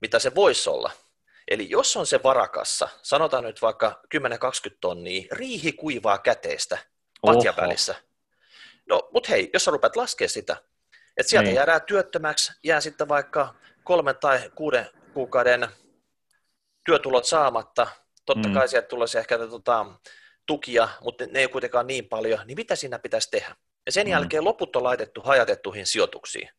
[0.01, 0.91] mitä se voisi olla.
[1.47, 4.19] Eli jos on se varakassa, sanotaan nyt vaikka 10-20
[4.81, 6.77] tonnia, riihi kuivaa käteistä
[7.21, 7.95] patjan välissä.
[8.89, 10.57] No, mutta hei, jos sä rupeat laskemaan sitä,
[11.17, 11.55] että sieltä niin.
[11.55, 15.67] jäädään työttömäksi, jää sitten vaikka kolmen tai kuuden kuukauden
[16.85, 17.87] työtulot saamatta,
[18.25, 18.53] totta mm.
[18.53, 19.85] kai sieltä tulee ehkä tota,
[20.49, 23.55] tukia, mutta ne ei kuitenkaan niin paljon, niin mitä siinä pitäisi tehdä?
[23.85, 24.11] Ja sen mm.
[24.11, 26.49] jälkeen loput on laitettu hajatettuihin sijoituksiin.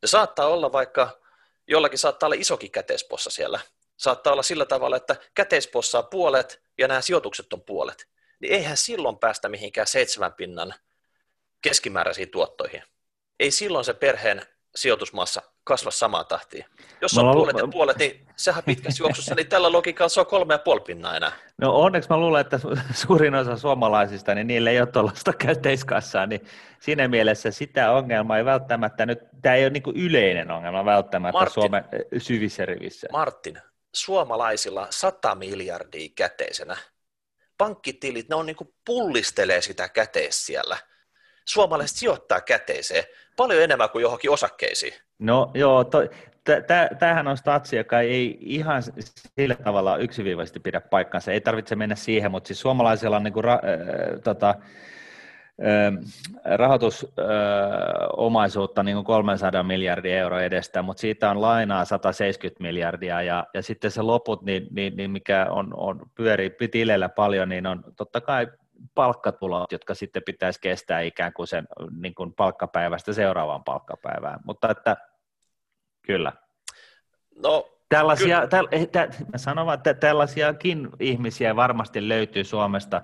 [0.00, 1.20] Se saattaa olla vaikka,
[1.66, 3.60] jollakin saattaa olla isokin käteispossa siellä.
[3.96, 8.08] Saattaa olla sillä tavalla, että käteispossa on puolet ja nämä sijoitukset on puolet.
[8.40, 10.74] Niin eihän silloin päästä mihinkään seitsemän pinnan
[11.60, 12.82] keskimääräisiin tuottoihin.
[13.40, 16.64] Ei silloin se perheen sijoitusmaassa kasva samaan tahtiin.
[17.00, 20.26] Jos on mä puolet ja puolet, niin sehän pitkässä juoksussa, niin tällä logiikalla se on
[20.26, 21.32] kolme ja puoli pinnaa enää.
[21.58, 22.60] No onneksi mä luulen, että
[23.06, 26.40] suurin osa suomalaisista, niin niille ei ole tuollaista käyteiskassaa, niin
[26.80, 31.54] siinä mielessä sitä ongelmaa ei välttämättä nyt, tämä ei ole niin yleinen ongelma välttämättä Martin,
[31.54, 33.08] Suomen eh, syvissä rivissä.
[33.12, 33.58] Martin,
[33.94, 36.76] suomalaisilla 100 miljardia käteisenä.
[37.58, 40.76] Pankkitilit, ne on niin kuin pullistelee sitä käteis siellä.
[41.44, 43.04] Suomalaiset sijoittaa käteiseen
[43.36, 44.94] paljon enemmän kuin johonkin osakkeisiin.
[45.18, 45.98] No joo, to,
[46.98, 48.82] tämähän on statsi, joka ei ihan
[49.36, 51.32] sillä tavalla yksiviivaisesti pidä paikkansa.
[51.32, 53.60] Ei tarvitse mennä siihen, mutta siis suomalaisilla on niin kuin, ra, äh,
[54.24, 54.54] tota,
[56.44, 63.62] rahoitusomaisuutta niin kuin 300 miljardia euroa edestä, mutta siitä on lainaa 170 miljardia ja, ja
[63.62, 68.20] sitten se loput, niin, niin, niin mikä on, on pyörii tilillä paljon, niin on totta
[68.20, 68.48] kai
[68.94, 71.68] palkkatulot, jotka sitten pitäisi kestää ikään kuin sen
[72.00, 74.40] niin kuin palkkapäivästä seuraavaan palkkapäivään.
[74.44, 74.96] Mutta että
[76.02, 76.32] kyllä.
[77.42, 83.02] No, Tällaisia, täl, eh, tä, mä sanon, että tällaisiakin ihmisiä varmasti löytyy Suomesta,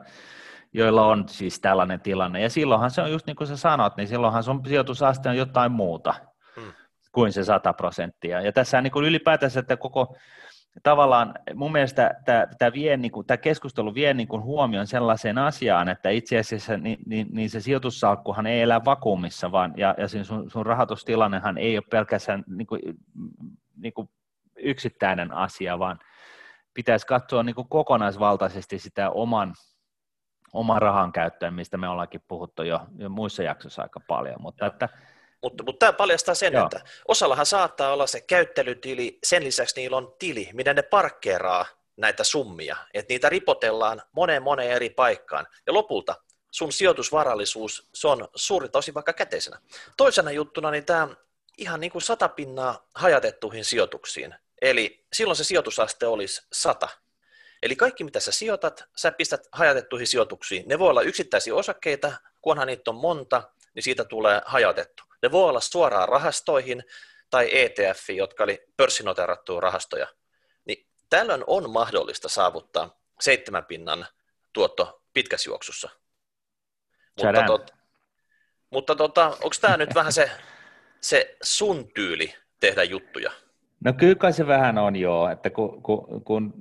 [0.72, 2.40] joilla on siis tällainen tilanne.
[2.40, 5.72] Ja silloinhan se on just niin kuin sä sanot, niin silloinhan sun sijoitusaste on jotain
[5.72, 6.14] muuta
[6.56, 6.72] hmm.
[7.12, 8.40] kuin se 100 prosenttia.
[8.40, 10.16] Ja tässä niin kuin ylipäätänsä, että koko
[10.82, 16.38] tavallaan mun mielestä tämä, niin tämä keskustelu vie niin kuin huomioon sellaiseen asiaan, että itse
[16.38, 21.58] asiassa niin, niin, niin se sijoitussalkkuhan ei elä vakuumissa, vaan, ja, ja sun, sun rahoitustilannehan
[21.58, 22.80] ei ole pelkästään niin kuin,
[23.76, 24.08] niin kuin
[24.56, 25.98] yksittäinen asia, vaan
[26.74, 29.54] pitäisi katsoa niin kokonaisvaltaisesti sitä oman,
[30.52, 34.88] oman rahan käyttöä, mistä me ollaankin puhuttu jo, jo muissa jaksoissa aika paljon, mutta että
[35.44, 36.64] mutta, mutta tämä paljastaa sen, Joo.
[36.64, 42.24] että osallahan saattaa olla se käyttelytili, sen lisäksi niillä on tili, minne ne parkkeeraa näitä
[42.24, 46.16] summia, että niitä ripotellaan moneen moneen eri paikkaan, ja lopulta
[46.50, 49.58] sun sijoitusvarallisuus, se on suuri tosi vaikka käteisenä.
[49.96, 51.08] Toisena juttuna niin tämä
[51.58, 56.88] ihan niin kuin sata pinnaa hajatettuihin sijoituksiin, eli silloin se sijoitusaste olisi sata.
[57.62, 60.68] Eli kaikki mitä sä sijoitat, sä pistät hajatettuihin sijoituksiin.
[60.68, 63.42] Ne voi olla yksittäisiä osakkeita, kunhan niitä on monta,
[63.74, 65.02] niin siitä tulee hajautettu.
[65.24, 66.84] Ne voi olla suoraan rahastoihin
[67.30, 70.06] tai ETF, jotka oli pörssinoterattuja rahastoja.
[70.64, 74.06] Niin tällöin on mahdollista saavuttaa seitsemän pinnan
[74.52, 75.90] tuotto pitkässä juoksussa.
[77.22, 77.70] Mutta, tot,
[78.70, 80.30] mutta tota, onko tämä nyt vähän se,
[81.00, 83.30] se sun tyyli tehdä juttuja?
[83.84, 86.52] No kyllä kai se vähän on joo, että kun, kun, kun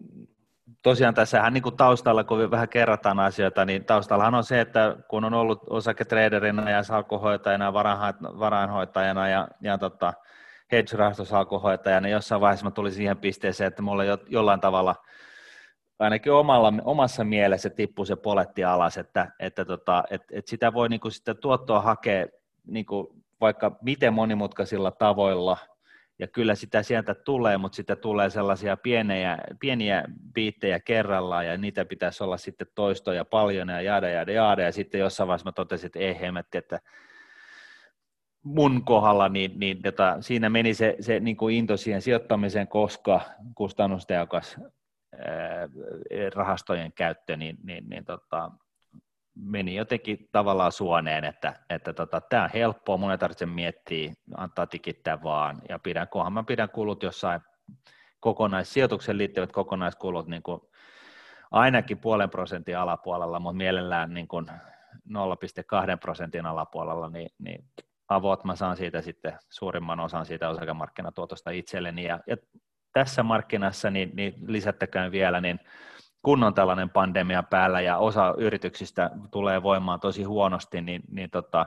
[0.84, 5.26] tosiaan tässähän niin kuin taustalla, kun vähän kerrataan asioita, niin taustallahan on se, että kun
[5.26, 7.74] on ollut osaketraderina ja salkuhoitajana,
[8.40, 10.14] varainhoitajana ja, ja tota,
[10.72, 14.96] hedge-rahastosalkuhoitajana, niin jossain vaiheessa mä tulin siihen pisteeseen, että mulla jo, jollain tavalla
[16.00, 20.90] ainakin omalla, omassa mielessä tippui se poletti alas, että, että, tota, että, että sitä voi
[20.90, 22.26] niin kuin sitä tuottoa hakea
[22.68, 23.08] niin kuin
[23.42, 25.58] vaikka miten monimutkaisilla tavoilla–
[26.20, 31.86] ja kyllä sitä sieltä tulee, mutta sitä tulee sellaisia pieniä, pieniä biittejä kerrallaan, ja niitä
[31.86, 35.86] pitäisi olla sitten toistoja paljon, ja jaada, jaada, jaada, ja sitten jossain vaiheessa mä totesin,
[35.86, 36.80] että ei hemmetti, että
[38.44, 43.22] mun kohdalla, niin, niin jota, siinä meni se, se niin kuin into siihen sijoittamiseen, koska
[43.56, 44.58] kustannustehokas
[46.36, 48.52] rahastojen käyttö, niin, niin, niin tota,
[49.36, 54.68] meni jotenkin tavallaan suoneen, että, että tota, tämä on helppoa, mun ei tarvitse miettiä, antaa
[54.68, 57.42] tikittää vaan, ja pidän, kunhan mä pidän kulut jossain
[58.20, 60.62] kokonaissijoitukseen liittyvät kokonaiskulut niin kuin
[61.52, 64.54] ainakin puolen prosentin alapuolella, mutta mielellään niin kuin 0,2
[66.02, 67.66] prosentin alapuolella, niin, niin
[68.10, 72.38] avot mä saan siitä sitten suurimman osan siitä osakemarkkinatuotosta itselleni, ja, ja
[72.94, 75.60] tässä markkinassa, niin, niin lisättäkään vielä, niin
[76.24, 81.66] kun on tällainen pandemia päällä ja osa yrityksistä tulee voimaan tosi huonosti, niin, niin tota,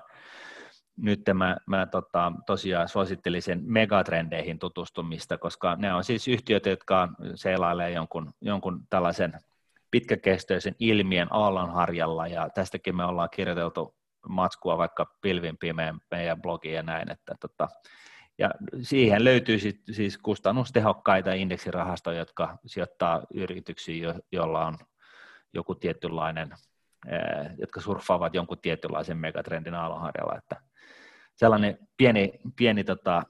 [0.96, 7.90] nyt mä, mä tota, tosiaan suosittelisin megatrendeihin tutustumista, koska ne on siis yhtiöt, jotka seilailee
[7.90, 9.32] jonkun, jonkun tällaisen
[9.90, 13.94] pitkäkestoisen ilmien aallonharjalla, ja tästäkin me ollaan kirjoiteltu
[14.28, 17.68] matskua vaikka pilvin pimeän meidän blogiin ja näin, että tota,
[18.38, 18.50] ja
[18.82, 24.78] siihen löytyy sit, siis kustannustehokkaita indeksirahastoja, jotka sijoittaa yrityksiin, jo, joilla on
[25.52, 26.50] joku tietynlainen,
[27.58, 30.38] jotka surffaavat jonkun tietynlaisen megatrendin aallonharjalla.
[30.38, 30.56] Että
[31.34, 33.22] sellainen pieni, pieni tota,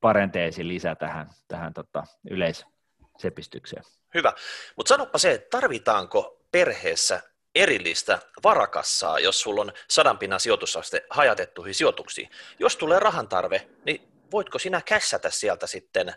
[0.00, 3.82] parenteesi lisä tähän, tähän tota, yleissepistykseen.
[4.14, 4.32] Hyvä,
[4.76, 7.22] mutta sanoppa se, tarvitaanko perheessä
[7.56, 12.28] erillistä varakassaa, jos sulla on sadan pinnan sijoitusaste hajatettuihin sijoituksiin.
[12.58, 16.12] Jos tulee rahan tarve, niin voitko sinä kässätä sieltä sitten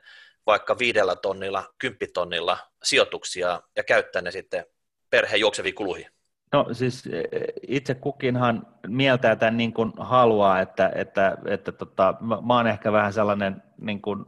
[0.45, 4.65] vaikka viidellä tonnilla, kymppitonnilla sijoituksia ja käyttää ne sitten
[5.09, 6.07] perheen juokseviin kuluihin?
[6.51, 7.23] No siis e,
[7.67, 13.13] itse kukinhan mieltää tämän niin kuin haluaa, että, että, että tota, mä oon ehkä vähän
[13.13, 14.25] sellainen niin kuin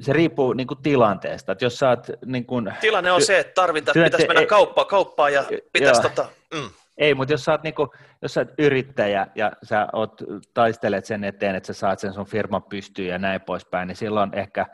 [0.00, 1.52] se riippuu niin kuin tilanteesta.
[1.52, 5.32] Että jos saat, niin kuin, Tilanne on se, että tarvitaan, työnte- pitäisi mennä kauppaan, kauppaan
[5.32, 6.70] ja pitäisi tota, mm.
[6.98, 7.88] Ei, mutta jos sä, oot, niin kuin,
[8.22, 10.22] jos sä oot yrittäjä ja sä oot,
[10.54, 14.34] taistelet sen eteen, että sä saat sen sun firman pystyyn ja näin poispäin, niin silloin
[14.34, 14.66] ehkä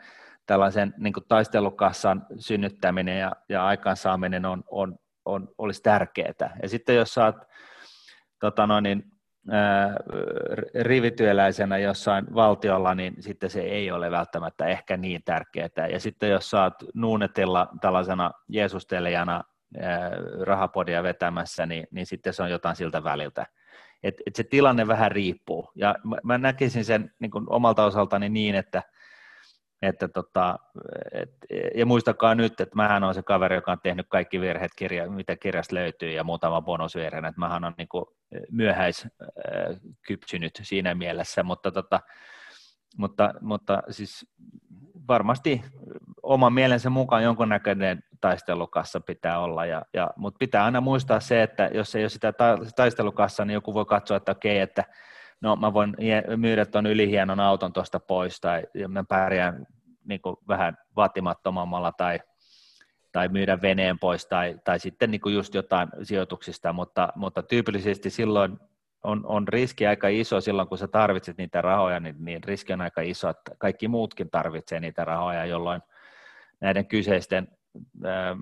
[0.45, 6.57] tällaisen niin kuin taistelukassan synnyttäminen ja, ja aikaansaaminen on, on, on, olisi tärkeää.
[6.61, 7.35] Ja sitten jos sä oot
[8.39, 9.03] tota noin, niin,
[10.81, 15.87] rivityöläisenä jossain valtiolla, niin sitten se ei ole välttämättä ehkä niin tärkeää.
[15.91, 19.43] Ja sitten jos saat nuunetella tällaisena Jeesustelijana
[20.41, 23.45] rahapodia vetämässä, niin, niin sitten se on jotain siltä väliltä.
[24.03, 25.71] Et, et se tilanne vähän riippuu.
[25.75, 28.83] Ja mä, mä näkisin sen niin omalta osaltani niin, että–
[29.81, 30.59] että tota,
[31.11, 31.29] et,
[31.75, 35.35] ja muistakaa nyt, että mähän on se kaveri, joka on tehnyt kaikki virheet, kirja, mitä
[35.35, 37.87] kirjasta löytyy, ja muutama bonusvirheen, että mähän on niin
[38.51, 41.99] myöhäiskypsynyt siinä mielessä, mutta, tota,
[42.97, 44.25] mutta, mutta siis
[45.07, 45.61] varmasti
[46.23, 51.69] oman mielensä mukaan jonkunnäköinen taistelukassa pitää olla, ja, ja, mutta pitää aina muistaa se, että
[51.73, 52.33] jos ei ole sitä
[52.75, 54.83] taistelukassa, niin joku voi katsoa, että okei, että
[55.41, 55.95] no mä voin
[56.35, 59.65] myydä tuon ylihienon auton tuosta pois tai mä pärjään
[60.05, 62.19] niin kuin vähän vaatimattomammalla tai,
[63.11, 68.09] tai myydä veneen pois tai, tai sitten niin kuin just jotain sijoituksista, mutta, mutta tyypillisesti
[68.09, 68.59] silloin
[69.03, 72.81] on, on riski aika iso silloin, kun sä tarvitset niitä rahoja, niin, niin riski on
[72.81, 75.81] aika iso, että kaikki muutkin tarvitsee niitä rahoja, jolloin
[76.61, 77.47] näiden kyseisten
[78.05, 78.41] ähm,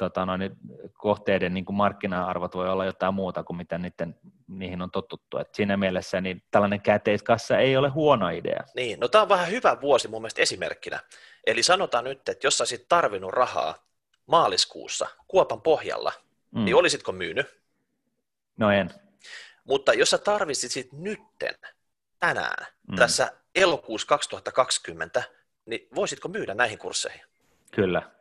[0.00, 0.56] tota noin,
[0.92, 4.16] kohteiden niin kuin markkina-arvot voi olla jotain muuta kuin mitä niiden,
[4.48, 5.38] niihin on totuttu.
[5.38, 8.64] Et siinä mielessä niin tällainen käteiskassa ei ole huono idea.
[8.74, 11.00] Niin, no tämä on vähän hyvä vuosi mun mielestä esimerkkinä.
[11.46, 13.74] Eli sanotaan nyt, että jos sä olisit tarvinnut rahaa
[14.26, 16.12] maaliskuussa kuopan pohjalla,
[16.50, 16.64] mm.
[16.64, 17.60] niin olisitko myynyt?
[18.56, 18.90] No en.
[19.64, 21.54] Mutta jos sä tarvitsisit nytten,
[22.18, 22.96] tänään, mm.
[22.96, 25.22] tässä elokuussa 2020,
[25.66, 27.22] niin voisitko myydä näihin kursseihin?
[27.70, 28.19] Kyllä.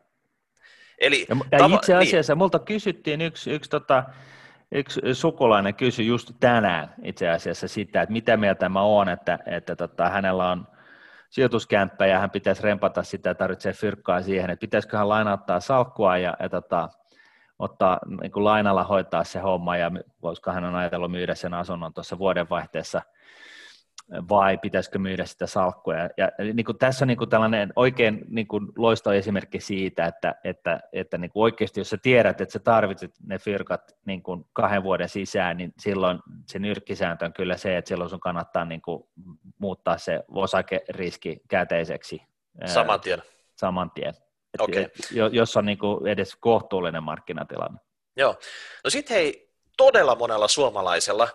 [0.99, 2.07] Eli, ja, tava- itse niin.
[2.07, 2.37] asiassa niin.
[2.37, 4.03] multa kysyttiin yksi, yksi, tota,
[4.71, 9.75] yksi sukulainen kysyi just tänään itse asiassa sitä, että mitä mieltä mä oon, että, että
[9.75, 10.67] tota, hänellä on
[11.29, 16.17] sijoituskämppä ja hän pitäisi rempata sitä ja tarvitsee fyrkkaa siihen, että pitäisikö hän lainauttaa salkkua
[16.17, 16.89] ja, ja tota,
[17.59, 21.93] ottaa niin kuin lainalla hoitaa se homma ja voisiko hän on ajatellut myydä sen asunnon
[21.93, 23.01] tuossa vuodenvaihteessa
[24.29, 25.93] vai pitäisikö myydä sitä salkkua.
[25.95, 30.05] Ja, ja niin kuin tässä on niin kuin tällainen oikein niin kuin loistava esimerkki siitä,
[30.05, 34.23] että, että, että niin kuin oikeasti jos sä tiedät, että sä tarvitset ne fyrkat niin
[34.23, 38.65] kuin kahden vuoden sisään, niin silloin se nyrkkisääntö on kyllä se, että silloin sun kannattaa
[38.65, 39.03] niin kuin
[39.57, 42.21] muuttaa se osakeriski käteiseksi.
[42.65, 43.23] Saman tien.
[43.55, 44.13] Saman tien.
[44.59, 44.85] Okay.
[45.31, 47.79] Jos on niin kuin edes kohtuullinen markkinatilanne.
[48.17, 48.35] Joo.
[48.83, 51.27] No sitten hei, todella monella suomalaisella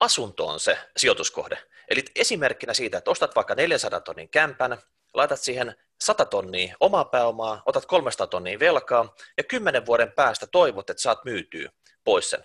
[0.00, 1.58] asunto on se sijoituskohde.
[1.90, 4.78] Eli esimerkkinä siitä, että ostat vaikka 400 tonnin kämpän,
[5.14, 10.90] laitat siihen 100 tonnia omaa pääomaa, otat 300 tonnia velkaa ja 10 vuoden päästä toivot,
[10.90, 11.70] että saat myytyä
[12.04, 12.44] pois sen.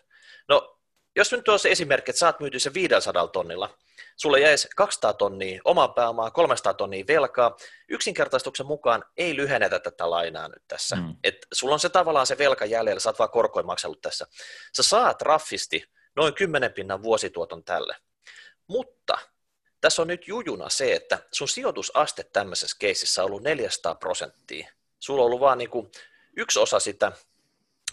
[0.49, 0.79] No,
[1.15, 3.77] jos nyt on se esimerkki, että saat myytyä sen 500 tonnilla,
[4.17, 7.55] sulle jäisi 200 tonnia omaa pääomaa, 300 tonnia velkaa.
[7.89, 10.95] Yksinkertaistuksen mukaan ei lyhennetä tätä lainaa nyt tässä.
[10.95, 11.15] Mm.
[11.23, 14.27] Et sulla on se tavallaan se velka jäljellä, sä oot vaan korkoin maksellut tässä.
[14.75, 15.83] Sä saat raffisti
[16.15, 17.95] noin 10 pinnan vuosituoton tälle.
[18.67, 19.17] Mutta
[19.83, 24.71] tässä on nyt jujuna se, että sun sijoitusaste tämmöisessä keisissä on ollut 400 prosenttia.
[24.99, 25.91] Sulla on ollut vaan niin kuin
[26.37, 27.11] yksi osa sitä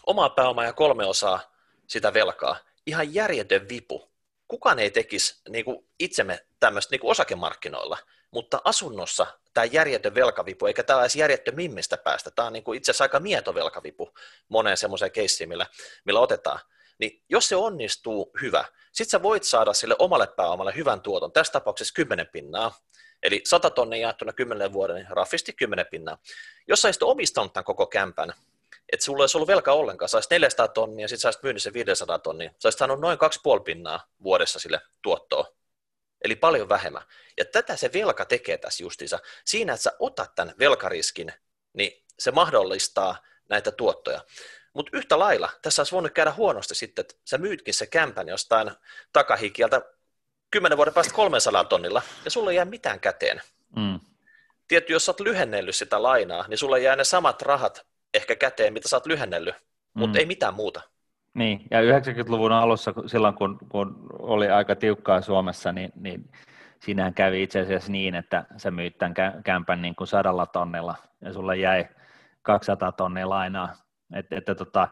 [0.07, 1.41] omaa pääomaa ja kolme osaa
[1.87, 2.57] sitä velkaa.
[2.87, 4.11] Ihan järjetön vipu.
[4.49, 7.99] Kukaan ei tekisi niin kuin itsemme tämmöistä niin kuin osakemarkkinoilla,
[8.31, 12.31] mutta asunnossa tämä järjetön velkavipu, eikä tämä edes järjetön mimmistä päästä.
[12.31, 14.15] Tämä on niin kuin itse asiassa aika mieto velkavipu
[14.49, 15.67] moneen semmoiseen keissiin, millä,
[16.05, 16.61] millä otetaan.
[17.01, 18.65] Niin jos se onnistuu, hyvä.
[18.93, 22.79] Sitten sä voit saada sille omalle pääomalle hyvän tuoton, tässä tapauksessa 10 pinnaa,
[23.23, 26.19] eli 100 tonnia jaettuna 10 vuoden, niin raffisti 10 pinnaa.
[26.69, 28.33] Jos sä olisit omistanut tämän koko kämpän,
[28.93, 32.51] että sulla olisi ollut velka ollenkaan, saisit 400 tonnia, sitten saisit myynyt sen 500 tonnia,
[32.59, 33.19] saisit saanut noin
[33.57, 35.47] 2,5 pinnaa vuodessa sille tuottoa.
[36.25, 37.03] Eli paljon vähemmän.
[37.39, 39.19] Ja tätä se velka tekee tässä justiinsa.
[39.45, 41.33] Siinä, että sä otat tämän velkariskin,
[41.73, 43.17] niin se mahdollistaa
[43.49, 44.25] näitä tuottoja.
[44.73, 48.71] Mutta yhtä lailla, tässä olisi voinut käydä huonosti sitten, että sä myytkin se kämpän jostain
[49.13, 49.83] takahikieltä
[50.51, 53.41] kymmenen vuoden päästä 300 tonnilla, ja sulla ei jää mitään käteen.
[53.77, 54.01] Mm.
[54.69, 58.73] Tietty, jos sä oot lyhennellyt sitä lainaa, niin sulla jää ne samat rahat ehkä käteen,
[58.73, 60.01] mitä sä oot lyhennellyt, mm.
[60.01, 60.81] mutta ei mitään muuta.
[61.35, 66.31] Niin, ja 90-luvun alussa, silloin kun, kun oli aika tiukkaa Suomessa, niin, niin
[66.81, 71.33] siinähän kävi itse asiassa niin, että sä myyt tämän kämpän niin kuin sadalla tonnilla, ja
[71.33, 71.89] sulla jäi
[72.43, 73.77] 200 tonnia lainaa
[74.15, 74.89] että, että tota,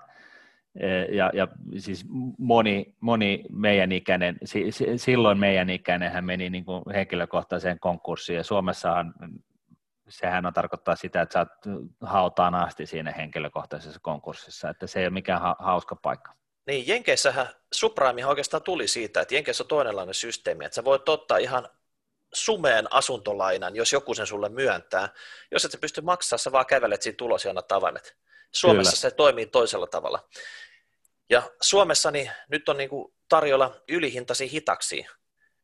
[0.81, 2.05] e, ja, ja siis
[2.39, 4.39] moni, moni meidän ikäinen,
[4.97, 9.15] silloin meidän ikäinen hän meni niin kuin henkilökohtaiseen konkurssiin ja Suomessahan
[10.09, 11.49] sehän on tarkoittaa sitä, että sä oot
[12.01, 16.33] hautaan asti siinä henkilökohtaisessa konkurssissa, että se ei ole mikään ha- hauska paikka.
[16.67, 21.39] Niin, Jenkeissähän subprime oikeastaan tuli siitä, että Jenkeissä on toinenlainen systeemi, että sä voit ottaa
[21.39, 21.69] ihan
[22.35, 25.09] sumeen asuntolainan, jos joku sen sulle myöntää.
[25.51, 28.17] Jos et sä pysty maksamaan, sä vaan kävelet siitä tulos ja annat avaimet.
[28.55, 29.01] Suomessa Kyllä.
[29.01, 30.29] se toimii toisella tavalla.
[31.31, 35.07] Ja Suomessa niin nyt on niin kuin tarjolla ylihintaisia hitaksi,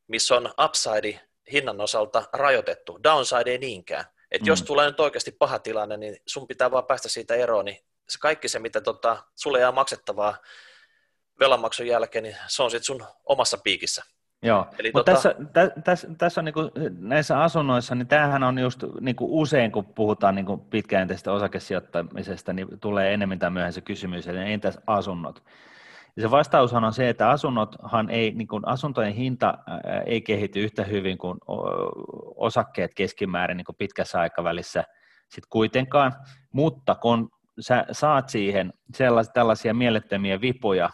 [0.07, 1.21] missä on upside
[1.53, 4.05] hinnan osalta rajoitettu, downside ei niinkään.
[4.31, 4.47] Et mm.
[4.47, 8.19] jos tulee nyt oikeasti paha tilanne, niin sun pitää vaan päästä siitä eroon, niin se
[8.19, 10.39] kaikki se, mitä tota, sulle jää maksettavaa
[11.41, 14.03] velanmaksun jälkeen, niin se on sitten sun omassa piikissä.
[14.45, 15.29] Joo, Eli mutta tota...
[15.33, 19.31] tässä, tä, tässä, tässä on niin kuin, näissä asunnoissa, niin tämähän on just niin kuin
[19.31, 24.45] usein, kun puhutaan niin kuin pitkäjänteisestä osakesijoittamisesta, niin tulee enemmän tai myöhemmin se kysymys, että
[24.45, 25.43] entäs asunnot?
[26.17, 29.59] Ja se vastaushan on se, että asunnothan ei, niin kuin asuntojen hinta
[30.07, 31.39] ei kehity yhtä hyvin kuin
[32.37, 34.85] osakkeet keskimäärin niin kuin pitkässä aikavälissä
[35.29, 36.13] sit kuitenkaan,
[36.53, 37.31] mutta kun
[37.61, 40.91] sä saat siihen sellaisia, tällaisia mielettömiä vipuja,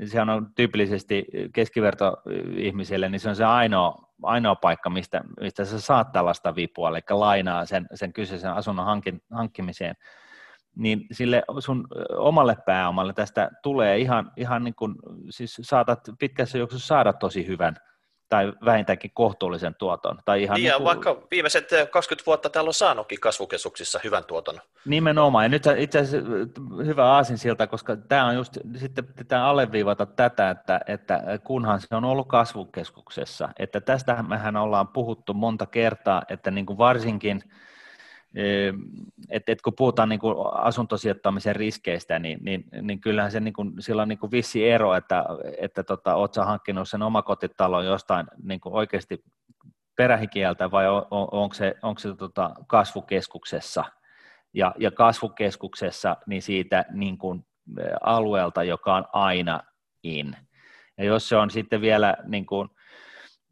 [0.00, 5.80] niin se on tyypillisesti keskivertoihmiselle, niin se on se ainoa, ainoa paikka, mistä, mistä sä
[5.80, 9.94] saat tällaista vipua, eli lainaa sen, sen kyseisen asunnon hankin, hankkimiseen,
[10.76, 14.94] niin sille sun omalle pääomalle tästä tulee ihan, ihan niin kuin,
[15.30, 17.76] siis saatat pitkässä juoksussa saada tosi hyvän
[18.30, 20.18] tai vähintäänkin kohtuullisen tuoton.
[20.24, 20.84] Tai ihan niin, niin kuin...
[20.84, 24.60] vaikka viimeiset 20 vuotta täällä on saanutkin kasvukeskuksissa hyvän tuoton.
[24.84, 26.28] Nimenomaan, ja nyt itse asiassa
[26.86, 31.94] hyvä aasin siltä, koska tämä on just, sitten pitää alleviivata tätä, että, että kunhan se
[31.94, 37.42] on ollut kasvukeskuksessa, että tästä mehän ollaan puhuttu monta kertaa, että niin kuin varsinkin
[39.30, 43.72] että et kun puhutaan niin kuin asuntosijoittamisen riskeistä, niin, niin, niin kyllähän se niin kuin,
[43.78, 45.24] sillä on niin kuin vissi ero, että,
[45.58, 49.24] että tota, oletko sä hankkinut sen omakotitalon jostain niin kuin oikeasti
[49.96, 53.84] perähikieltä vai on, onko se, onko se tota kasvukeskuksessa.
[54.54, 57.44] Ja, ja kasvukeskuksessa niin siitä niin kuin
[58.00, 59.60] alueelta, joka on aina
[60.02, 60.36] in.
[60.98, 62.68] Ja jos se on sitten vielä niin kuin,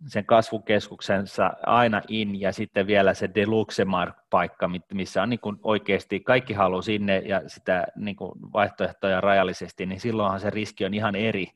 [0.06, 6.52] sen kasvukeskuksensa aina in ja sitten vielä se Deluxe-paikka, missä on niin kuin oikeasti kaikki
[6.52, 11.46] haluaa sinne ja sitä niin kuin vaihtoehtoja rajallisesti, niin silloinhan se riski on ihan eri.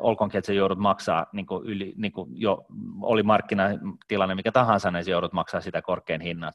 [0.00, 2.66] olkoonkin, että se joudut maksaa, niin kuin yli, niin kuin jo
[3.02, 6.52] oli markkinatilanne mikä tahansa, niin se joudut maksaa sitä korkean hinnan,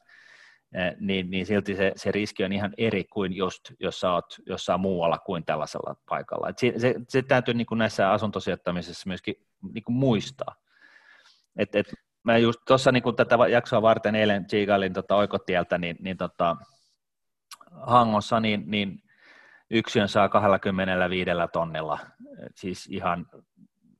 [1.00, 4.80] niin, niin silti se, se riski on ihan eri kuin just, jos sä oot jossain
[4.80, 6.48] muualla kuin tällaisella paikalla.
[6.48, 9.34] Et se, se, se täytyy niin kuin näissä asuntosijoittamisissa myöskin
[9.72, 10.54] niin kuin muistaa.
[11.56, 11.86] Et, et
[12.22, 16.56] mä just tuossa niin tätä jaksoa varten eilen tsiigailin tota oikotieltä, niin, niin tota,
[17.70, 18.98] Hangossa, niin, niin
[19.70, 21.98] yksiön saa 25 tonnilla,
[22.54, 23.26] siis ihan,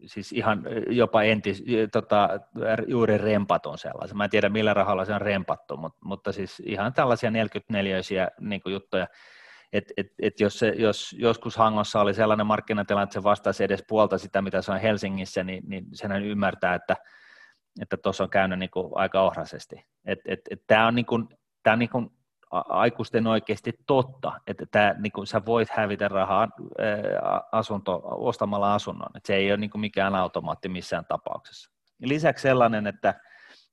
[0.06, 2.28] siis ihan jopa entis, tota,
[2.86, 4.16] juuri rempaton sellaisen.
[4.16, 8.60] Mä en tiedä millä rahalla se on rempattu, mutta, mutta siis ihan tällaisia 44-siä niin
[8.66, 9.06] juttuja.
[9.72, 13.84] Et, et, et jos, se, jos joskus Hangossa oli sellainen markkinatilanne, että se vastaisi edes
[13.88, 16.96] puolta sitä, mitä se on Helsingissä, niin, niin senhän ymmärtää, että
[17.82, 19.84] että tuossa on käynyt niin kuin aika ohrasesti.
[20.04, 21.28] Et, et, et Tämä on, niin kuin,
[21.62, 22.10] tää on niin kuin
[22.50, 26.48] aikuisten oikeasti totta, että tämä, niin kuin, sä voit hävitä rahaa
[27.52, 31.70] asunto, ostamalla asunnon, että se ei ole niin kuin mikään automaatti missään tapauksessa.
[32.02, 33.14] Lisäksi sellainen, että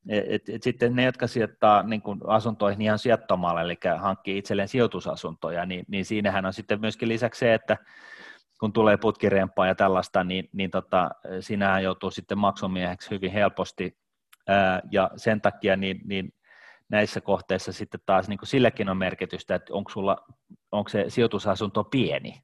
[0.08, 4.68] et, et, et sitten ne, jotka sijoittaa niin kuin asuntoihin ihan sijoittamalla, eli hankkii itselleen
[4.68, 7.76] sijoitusasuntoja, niin, niin siinähän on sitten myöskin lisäksi se, että
[8.62, 11.10] kun tulee putkirempaa ja tällaista, niin, niin tota,
[11.40, 13.96] sinähän joutuu sitten maksumieheksi hyvin helposti,
[14.48, 16.34] ää, ja sen takia niin, niin
[16.88, 20.16] näissä kohteissa sitten taas niin silläkin on merkitystä, että onko, sulla,
[20.72, 22.42] onko se sijoitusasunto pieni.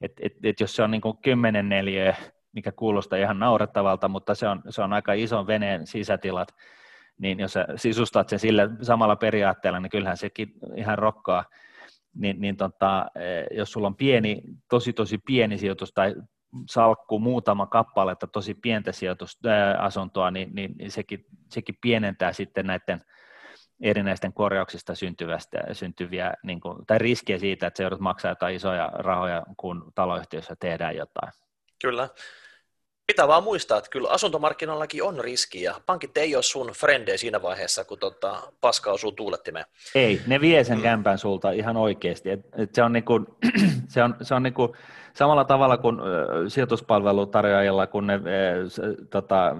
[0.00, 2.14] Et, et, et jos se on niin 10 neliö,
[2.52, 6.48] mikä kuulostaa ihan naurettavalta, mutta se on, se on aika ison veneen sisätilat,
[7.18, 11.44] niin jos sä sisustat sen sillä samalla periaatteella, niin kyllähän sekin ihan rokkaa
[12.16, 16.14] niin, niin tota, eh, jos sulla on pieni, tosi tosi pieni sijoitus tai
[16.70, 23.04] salkku muutama kappaletta tosi pientä sijoitusasuntoa, niin, niin, niin sekin, sekin pienentää sitten näiden
[23.80, 28.90] erinäisten korjauksista syntyvästä, syntyviä, niin kuin, tai riskiä siitä, että se joudut maksaa jotain isoja
[28.94, 31.32] rahoja, kun taloyhtiössä tehdään jotain.
[31.82, 32.08] Kyllä.
[33.06, 37.42] Pitää vaan muistaa, että kyllä asuntomarkkinoillakin on riski ja pankit ei ole sun frendejä siinä
[37.42, 39.64] vaiheessa, kun tota, paska osuu tuulettimeen.
[39.94, 40.82] Ei, ne vie sen mm.
[40.82, 42.30] kämpän sulta ihan oikeasti.
[42.30, 43.20] Et, et se on, niinku,
[43.88, 44.76] se on, se on niinku,
[45.14, 45.96] samalla tavalla kuin
[46.48, 48.20] sijoituspalvelutarjoajilla, kun ne
[49.10, 49.56] tota,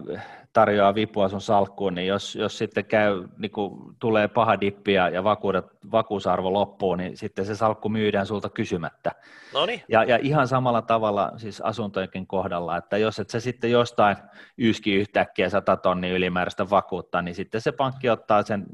[0.57, 5.09] tarjoaa vipua sun salkkuun, niin jos, jos sitten käy, niin kuin tulee paha dippi ja,
[5.09, 9.11] ja vakuudet, vakuusarvo loppuu, niin sitten se salkku myydään sulta kysymättä.
[9.55, 9.83] Noniin.
[9.89, 14.17] Ja, ja ihan samalla tavalla siis asuntojenkin kohdalla, että jos et sä sitten jostain
[14.59, 18.67] yski yhtäkkiä 100 tonnia ylimääräistä vakuutta, niin sitten se pankki ottaa sen,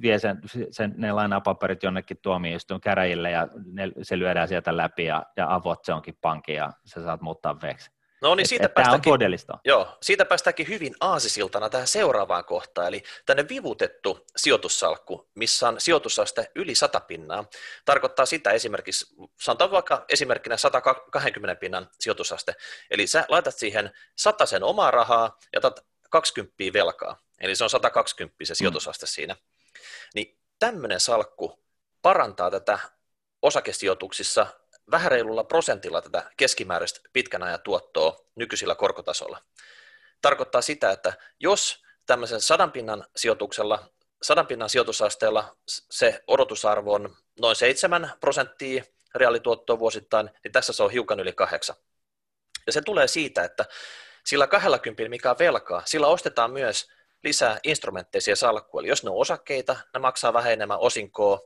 [0.00, 5.26] vie sen, sen ne lainapaperit jonnekin tuomioistuin käräjille ja ne, se lyödään sieltä läpi ja,
[5.36, 7.99] ja avot se onkin pankki ja sä saat muuttaa veksi.
[8.20, 9.58] No niin, siitä, et, päästäänkin, tämä on todellista.
[9.64, 16.50] Joo, siitä päästäänkin hyvin aasisiltana tähän seuraavaan kohtaan, eli tänne vivutettu sijoitussalkku, missä on sijoitusaste
[16.54, 17.44] yli 100 pinnaa,
[17.84, 19.06] tarkoittaa sitä esimerkiksi,
[19.40, 22.54] sanotaan vaikka esimerkkinä 120 pinnan sijoitusaste,
[22.90, 23.90] eli sä laitat siihen
[24.44, 28.56] sen omaa rahaa ja otat 20 velkaa, eli se on 120 se mm.
[28.56, 29.10] sijoitusaste mm.
[29.10, 29.36] siinä.
[30.14, 31.64] Niin tämmöinen salkku
[32.02, 32.78] parantaa tätä
[33.42, 34.46] osakesijoituksissa
[34.90, 39.42] vähän reilulla prosentilla tätä keskimääräistä pitkän ajan tuottoa nykyisillä korkotasolla.
[40.22, 43.90] Tarkoittaa sitä, että jos tämmöisen sadan pinnan sijoituksella,
[44.22, 48.84] sadan pinnan sijoitusasteella se odotusarvo on noin 7 prosenttia
[49.14, 51.76] reaalituottoa vuosittain, niin tässä se on hiukan yli kahdeksan.
[52.66, 53.64] Ja se tulee siitä, että
[54.26, 56.88] sillä 20, mikä on velkaa, sillä ostetaan myös
[57.24, 58.80] lisää instrumentteisia salkkuja.
[58.80, 61.40] Eli jos ne on osakkeita, ne maksaa vähän enemmän osinkoa,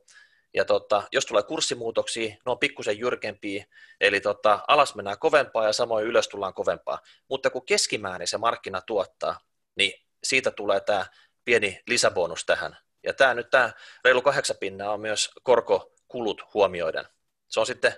[0.55, 3.65] ja tota, jos tulee kurssimuutoksia, ne on pikkusen jyrkempiä,
[4.01, 6.99] eli tota, alas mennään kovempaa ja samoin ylös tullaan kovempaa.
[7.29, 9.41] Mutta kun keskimäärin se markkina tuottaa,
[9.77, 9.93] niin
[10.25, 11.07] siitä tulee tämä
[11.45, 12.77] pieni lisäbonus tähän.
[13.03, 13.73] Ja tämä nyt tämä
[14.05, 17.05] reilu kahdeksan pinnaa on myös korkokulut huomioiden.
[17.49, 17.93] Se on sitten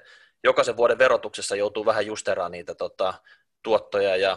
[0.44, 3.14] jokaisen vuoden verotuksessa joutuu vähän justeraan niitä tota,
[3.62, 4.36] tuottoja ja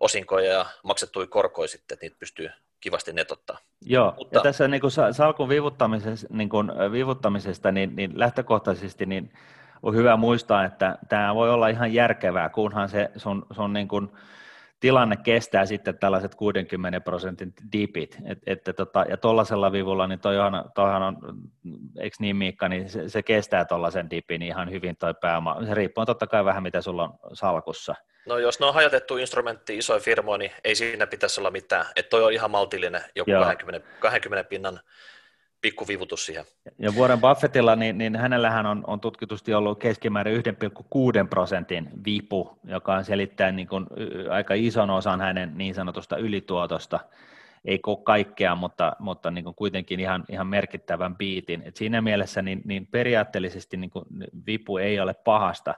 [0.00, 2.50] osinkoja ja maksettuja korkoja sitten, että niitä pystyy
[2.80, 3.58] kivasti netottaa.
[3.80, 4.38] Joo, Mutta...
[4.38, 9.32] ja tässä niin kuin salkun vivuttamisesta, niin, kuin, vivuttamisesta niin, niin lähtökohtaisesti niin
[9.82, 14.12] on hyvä muistaa, että tämä voi olla ihan järkevää, kunhan se sun, sun niin kuin,
[14.80, 20.70] tilanne kestää sitten tällaiset 60 prosentin dipit, et, et, tota, ja tuollaisella vivulla, niin toihan,
[20.74, 21.16] toihan on,
[21.98, 26.06] eikö niin Miikka, niin se, se kestää tuollaisen dipin ihan hyvin toi pääoma, se riippuu
[26.06, 27.94] totta kai vähän mitä sulla on salkussa.
[28.26, 31.86] No jos ne on hajotettu instrumentti isoja firmoja, niin ei siinä pitäisi olla mitään.
[31.96, 34.80] Että toi on ihan maltillinen, joku 20, 20 pinnan
[35.60, 36.44] pikkuvivutus siihen.
[36.78, 42.94] Ja Warren Buffettilla, niin, niin hänellähän on, on tutkitusti ollut keskimäärin 1,6 prosentin vipu, joka
[42.94, 43.86] on selittäen niin kuin
[44.30, 47.00] aika ison osan hänen niin sanotusta ylituotosta.
[47.64, 51.62] Ei kaikkea, mutta, mutta niin kuin kuitenkin ihan, ihan merkittävän biitin.
[51.66, 54.04] Et siinä mielessä niin, niin periaatteellisesti niin kuin
[54.46, 55.74] vipu ei ole pahasta,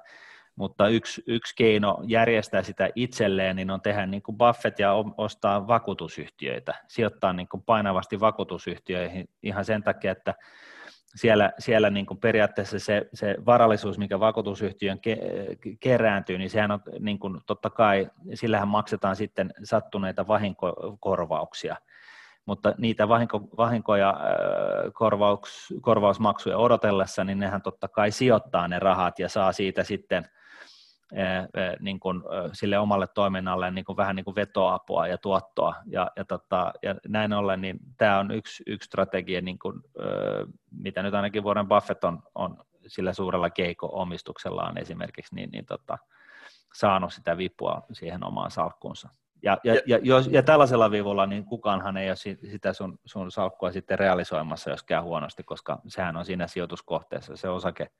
[0.57, 5.67] mutta yksi, yksi keino järjestää sitä itselleen niin on tehdä niin kuin Buffett ja ostaa
[5.67, 10.35] vakuutusyhtiöitä, sijoittaa niin kuin painavasti vakuutusyhtiöihin ihan sen takia, että
[11.15, 15.19] siellä, siellä niin kuin periaatteessa se, se varallisuus, mikä vakuutusyhtiön ke,
[15.81, 21.77] kerääntyy, niin sehän on niin kuin, totta kai, sillähän maksetaan sitten sattuneita vahinkokorvauksia,
[22.47, 29.19] mutta niitä vahinko, vahinkoja äh, korvauks, korvausmaksuja odotellessa, niin nehän totta kai sijoittaa ne rahat
[29.19, 30.29] ja saa siitä sitten–
[31.81, 35.75] niin kuin, sille omalle toiminnalle niin kuin vähän niin kuin vetoapua ja tuottoa.
[35.87, 39.83] Ja, ja, tota, ja näin ollen, niin tämä on yksi, yksi strategia, niin kuin,
[40.71, 42.57] mitä nyt ainakin vuoden Buffett on, on
[42.87, 45.99] sillä suurella keiko-omistuksellaan esimerkiksi, niin, niin tota,
[46.75, 49.09] saanut sitä vipua siihen omaan salkkuunsa.
[49.43, 52.17] Ja, ja, ja, jos, ja tällaisella vivulla niin kukaanhan ei ole
[52.51, 57.37] sitä sun, sun salkkua sitten realisoimassa, jos käy huonosti, koska sehän on siinä sijoituskohteessa.
[57.37, 57.91] Se osake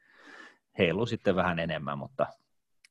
[0.79, 2.27] heiluu sitten vähän enemmän, mutta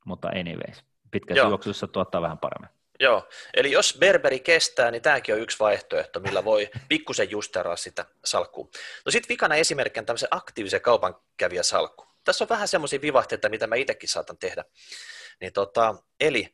[0.06, 2.70] mutta anyways, pitkässä juoksussa tuottaa vähän paremmin.
[3.00, 8.06] Joo, eli jos Berberi kestää, niin tämäkin on yksi vaihtoehto, millä voi pikkusen justeraa sitä
[8.26, 8.70] salkkua.
[9.06, 12.06] No sitten vikana esimerkki on tämmöisen aktiivisen kaupankävijä salkku.
[12.24, 14.66] Tässä on vähän semmoisia vivahteita, mitä mä itsekin saatan tehdä.
[15.42, 16.54] Niin tota, eli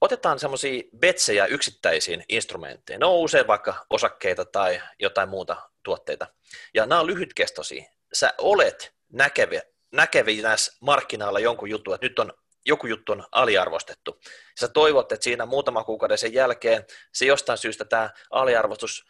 [0.00, 3.00] otetaan semmoisia betsejä yksittäisiin instrumentteihin.
[3.00, 6.26] Ne on usein vaikka osakkeita tai jotain muuta tuotteita.
[6.74, 7.84] Ja nämä on lyhytkestoisia.
[8.12, 12.32] Sä olet näkeviä, näkevinä markkinaalla jonkun jutun, että nyt on
[12.66, 14.20] joku juttu on aliarvostettu.
[14.60, 19.04] Sä toivot, että siinä muutama kuukauden sen jälkeen se jostain syystä tämä aliarvostus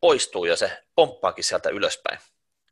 [0.00, 2.18] poistuu ja se pomppaakin sieltä ylöspäin.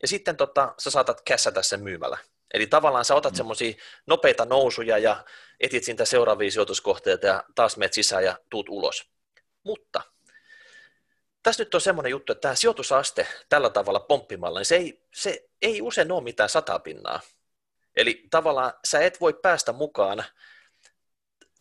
[0.02, 2.18] Ja sitten tota, sä saatat kässätä sen myymällä.
[2.54, 3.36] Eli tavallaan sä otat mm.
[3.36, 3.74] semmoisia
[4.06, 5.24] nopeita nousuja ja
[5.60, 9.10] etit siitä seuraavia sijoituskohteita ja taas menet sisään ja tuut ulos.
[9.62, 10.02] Mutta
[11.42, 15.48] tässä nyt on semmoinen juttu, että tämä sijoitusaste tällä tavalla pomppimalla, niin se ei, se
[15.62, 17.20] ei usein ole mitään satapinnaa.
[18.00, 20.24] Eli tavallaan sä et voi päästä mukaan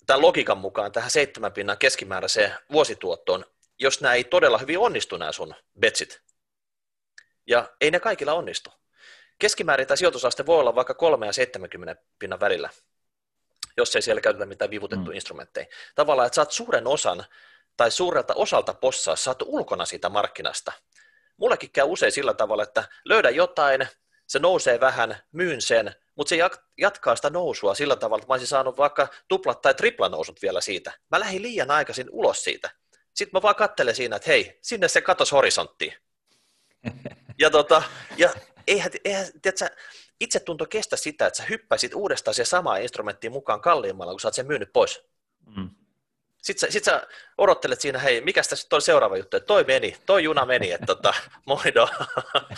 [0.06, 3.46] tämän logiikan mukaan tähän seitsemän pinnan keskimääräiseen vuosituottoon,
[3.80, 6.22] jos nämä ei todella hyvin onnistu nämä sun betsit.
[7.48, 8.70] Ja ei ne kaikilla onnistu.
[9.40, 12.70] Keskimäärin tämä sijoitusaste voi olla vaikka 3 ja 70 pinnan välillä,
[13.78, 15.16] jos ei siellä käytetä mitään vivutettuja mm.
[15.16, 15.68] instrumentteja.
[15.96, 17.26] Tavallaan, että saat suuren osan
[17.78, 20.72] tai suurelta osalta possaa, saat ulkona siitä markkinasta.
[21.38, 23.88] Mullekin käy usein sillä tavalla, että löydän jotain,
[24.30, 26.38] se nousee vähän, myyn sen, mutta se
[26.78, 30.94] jatkaa sitä nousua sillä tavalla, että mä olisin saanut vaikka tuplat tai triplanousut vielä siitä.
[31.12, 32.70] Mä lähdin liian aikaisin ulos siitä.
[33.14, 35.94] Sitten mä vaan kattelen siinä, että hei, sinne se katos horisonttiin.
[37.40, 37.84] Ja, tota,
[38.18, 38.34] ja
[38.68, 39.70] eihän, eihän tiedätkö,
[40.20, 44.28] itse tunto kestä sitä, että sä hyppäisit uudestaan se samaa instrumenttiin mukaan kalliimmalla, kun sä
[44.28, 45.02] oot sen myynyt pois.
[45.58, 45.70] Mm.
[46.42, 49.96] Sitten sä, sit sä odottelet siinä, hei, mikä tässä on seuraava juttu, että toi meni,
[50.06, 51.14] toi juna meni, että tota,
[51.46, 51.90] moido,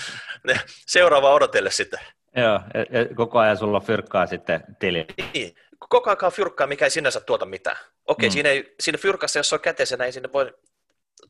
[0.87, 1.99] seuraava odotelle sitten.
[2.35, 5.05] Joo, ja koko ajan sulla fyrkkaa sitten tili.
[5.33, 5.55] Niin,
[5.89, 7.77] koko ajan fyrkkaa, mikä ei sinänsä tuota mitään.
[8.07, 8.33] Okei, mm.
[8.33, 10.53] siinä, ei, siinä fyrkassa, jos se on käteisenä, ei sinne voi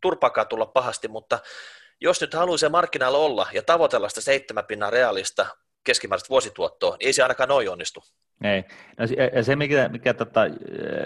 [0.02, 1.40] turpaakaan tulla pahasti, mutta
[2.02, 5.46] jos nyt haluaa se markkinoilla olla ja tavoitella sitä seitsemän pinnan realista
[5.84, 8.04] keskimääräistä vuosituottoa, niin ei se ainakaan noin onnistu.
[8.44, 8.64] Ei.
[8.98, 10.42] No, ja se, mikä, mikä tota,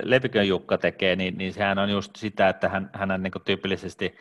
[0.04, 4.16] Lepikön Jukka tekee, niin, niin sehän on just sitä, että hän, hän niin tyypillisesti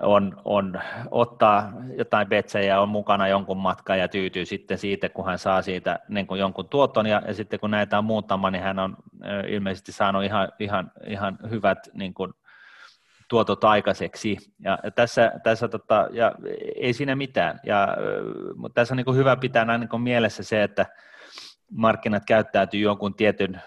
[0.00, 5.38] on, on, ottaa jotain betsejä, on mukana jonkun matkan ja tyytyy sitten siitä, kun hän
[5.38, 8.78] saa siitä niin kuin jonkun tuoton, ja, ja sitten kun näitä on muutama, niin hän
[8.78, 8.96] on
[9.48, 12.32] ilmeisesti saanut ihan, ihan, ihan hyvät niin kuin,
[13.32, 14.36] tuotot aikaiseksi.
[14.60, 16.32] Ja tässä, tässä tota, ja
[16.76, 17.60] ei siinä mitään.
[17.66, 17.96] Ja,
[18.56, 20.86] mutta tässä on niin hyvä pitää näin niin mielessä se, että
[21.72, 23.62] markkinat käyttäytyy jonkun tietyn,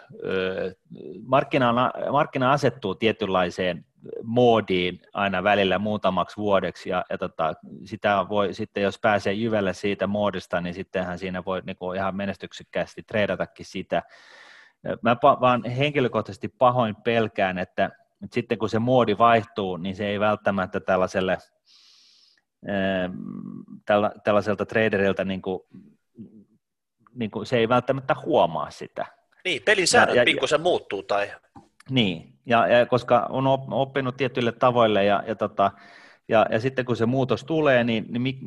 [1.24, 3.86] markkina, markkina asettuu tietynlaiseen
[4.24, 7.53] moodiin aina välillä muutamaksi vuodeksi, ja, ja tota,
[7.86, 12.16] sitä voi sitten, jos pääsee jyvälle siitä moodista, niin sittenhän siinä voi niin kuin ihan
[12.16, 14.03] menestyksekkäästi treidatakin sitä.
[15.01, 17.86] Mä vaan henkilökohtaisesti pahoin pelkään, että,
[18.24, 21.38] että sitten kun se moodi vaihtuu, niin se ei välttämättä tällaiselle
[24.24, 25.60] tällaiselta traderilta niin kuin
[27.16, 29.05] niin kuin, se ei välttämättä huomaa sitä.
[29.45, 31.32] Niin, pelin säännöt pikkusen muuttuu tai...
[31.89, 35.72] Niin, ja, ja koska on oppinut tietyille tavoille ja, ja, tota,
[36.28, 38.39] ja, ja sitten kun se muutos tulee, niin, niin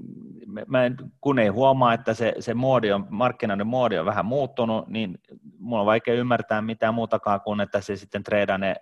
[0.67, 4.89] mä en, kun ei huomaa, että se, se moodi on, markkinoiden moodi on vähän muuttunut,
[4.89, 5.19] niin
[5.59, 8.77] mulla on vaikea ymmärtää mitään muutakaan kuin, että se sitten treidaa ne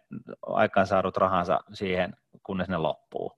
[0.47, 3.33] aikaansaadut rahansa siihen, kunnes ne loppuu.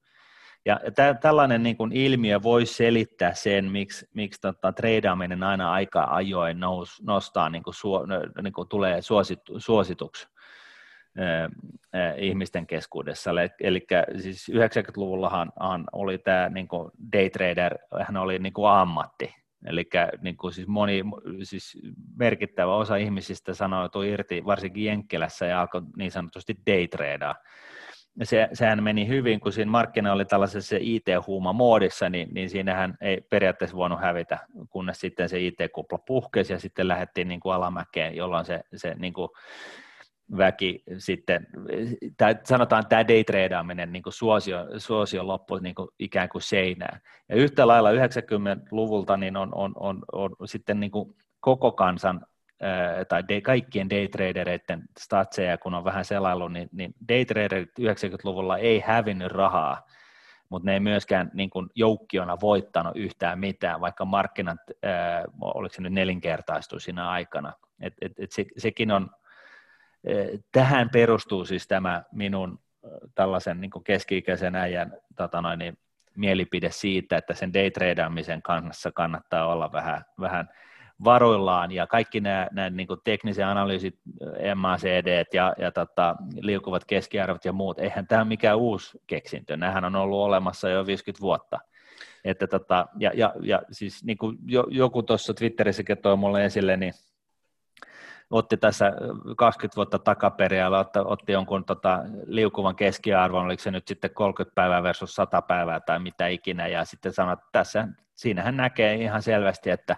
[0.66, 6.06] Ja tä, tällainen niin kuin ilmiö voisi selittää sen, miksi, miksi tota, treidaaminen aina aika
[6.10, 8.06] ajoin nous, nostaa, niin kuin suo,
[8.42, 10.28] niin kuin tulee suosit, suosituksi
[12.16, 13.30] ihmisten keskuudessa.
[13.60, 13.86] Eli,
[14.18, 15.52] siis 90-luvullahan
[15.92, 19.34] oli tämä niin kuin day trader, hän oli niin kuin ammatti,
[19.66, 19.88] Eli
[20.22, 21.04] niin kuin siis moni,
[21.42, 21.78] siis
[22.16, 27.34] merkittävä osa ihmisistä sanoutui irti, varsinkin Jenkkilässä, ja alkoi niin sanotusti daytradaa.
[28.22, 33.76] Se, sehän meni hyvin, kun siinä markkina oli tällaisessa IT-huuma-moodissa, niin, niin siinähän ei periaatteessa
[33.76, 34.38] voinut hävitä,
[34.70, 39.12] kunnes sitten se IT-kupla puhkesi ja sitten lähdettiin niin kuin alamäkeen, jolloin se, se niin
[39.12, 39.28] kuin
[40.36, 41.46] väki sitten,
[42.16, 47.00] tai sanotaan tämä daytradeaminen niin suosio, suosio loppu niin kuin ikään kuin seinään.
[47.28, 52.26] Ja yhtä lailla 90-luvulta niin on, on, on, on sitten niin kuin koko kansan
[53.08, 59.32] tai day, kaikkien daytradereiden statseja, kun on vähän selailu, niin, niin daytraderit 90-luvulla ei hävinnyt
[59.32, 59.86] rahaa,
[60.48, 65.82] mutta ne ei myöskään niin kuin joukkiona voittanut yhtään mitään, vaikka markkinat, ää, oliko se
[65.82, 67.52] nyt nelinkertaistu siinä aikana.
[67.80, 69.10] Et, et, et se, sekin on,
[70.52, 72.60] tähän perustuu siis tämä minun
[73.14, 75.78] tällaisen niin keski-ikäisen äijän tota noin, niin,
[76.18, 80.48] mielipide siitä, että sen daytradeamisen kanssa kannattaa olla vähän, vähän
[81.04, 83.94] varoillaan ja kaikki nämä, nämä niin kuin tekniset analyysit,
[84.54, 89.84] MACD ja, ja tota, liukuvat keskiarvot ja muut, eihän tämä ole mikään uusi keksintö, nämähän
[89.84, 91.58] on ollut olemassa jo 50 vuotta.
[92.24, 94.38] Että tota, ja, ja, ja siis niin kuin
[94.70, 96.94] joku tuossa Twitterissäkin toi mulle esille, niin
[98.30, 98.92] otti tässä
[99.36, 104.54] 20 vuotta takaperin ja otti, otti jonkun tota, liukuvan keskiarvon, oliko se nyt sitten 30
[104.54, 107.88] päivää versus 100 päivää tai mitä ikinä, ja sitten sanoi, että tässä,
[108.18, 109.96] siinähän näkee ihan selvästi, että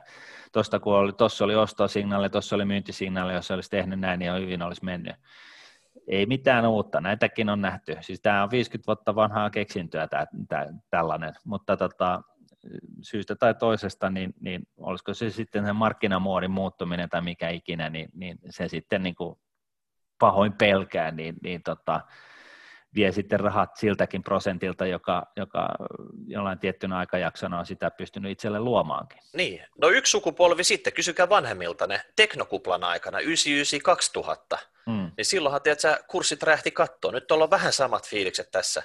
[0.52, 1.12] tuossa oli,
[1.44, 5.16] oli ostosignaali, tuossa oli myyntisignaali, jos olisi tehnyt näin, niin hyvin olisi mennyt.
[6.08, 7.96] Ei mitään uutta, näitäkin on nähty.
[8.00, 12.22] Siis tämä on 50 vuotta vanhaa keksintöä tämä, tämä, tällainen, mutta tota,
[13.02, 18.08] syystä tai toisesta, niin, niin olisiko se sitten se markkinamuodin muuttuminen tai mikä ikinä, niin,
[18.14, 19.38] niin se sitten niin kuin
[20.18, 22.00] pahoin pelkää, niin, niin tota,
[22.95, 25.68] vie sitten rahat siltäkin prosentilta, joka, joka
[26.26, 29.18] jollain tiettynä aikajaksona on sitä pystynyt itselle luomaankin.
[29.32, 35.11] Niin, no yksi sukupolvi sitten, kysykää vanhemmilta ne teknokuplan aikana, 99-2000, mm.
[35.16, 37.14] niin silloinhan tiedät, kurssit rähti kattoon.
[37.14, 38.82] Nyt on vähän samat fiilikset tässä.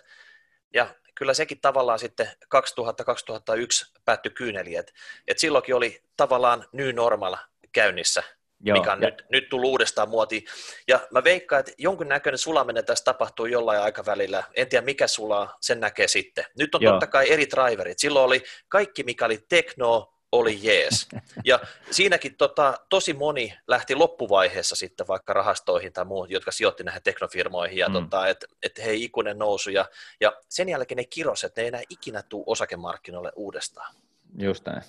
[0.73, 4.93] Ja kyllä sekin tavallaan sitten 2000-2001 päättyi kyyneliin, että
[5.27, 7.35] et silloinkin oli tavallaan new normal
[7.71, 8.23] käynnissä,
[8.59, 9.09] Joo, mikä on ja...
[9.09, 10.43] nyt, nyt tullut uudestaan muotiin.
[10.87, 14.43] Ja mä veikkaan, että jonkunnäköinen sulaminen tässä tapahtuu jollain aikavälillä.
[14.55, 16.45] En tiedä mikä sulaa, sen näkee sitten.
[16.57, 16.93] Nyt on Joo.
[16.93, 17.99] totta kai eri driverit.
[17.99, 21.07] Silloin oli kaikki, mikä oli tekno, oli jees.
[21.45, 21.59] Ja
[21.91, 27.77] siinäkin tota, tosi moni lähti loppuvaiheessa sitten vaikka rahastoihin tai muut, jotka sijoitti näihin teknofirmoihin,
[27.77, 27.93] ja mm.
[27.93, 29.85] tota, että et hei ikuinen nousu, ja,
[30.21, 33.95] ja sen jälkeen ne kiros, että ne ei enää ikinä tule osakemarkkinoille uudestaan.
[34.37, 34.81] Just näin.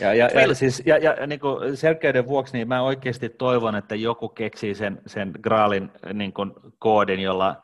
[0.00, 3.94] Ja, ja, ja, siis, ja, ja niin kuin selkeyden vuoksi niin mä oikeasti toivon, että
[3.94, 7.62] joku keksii sen, sen Graalin niin kuin koodin, jolla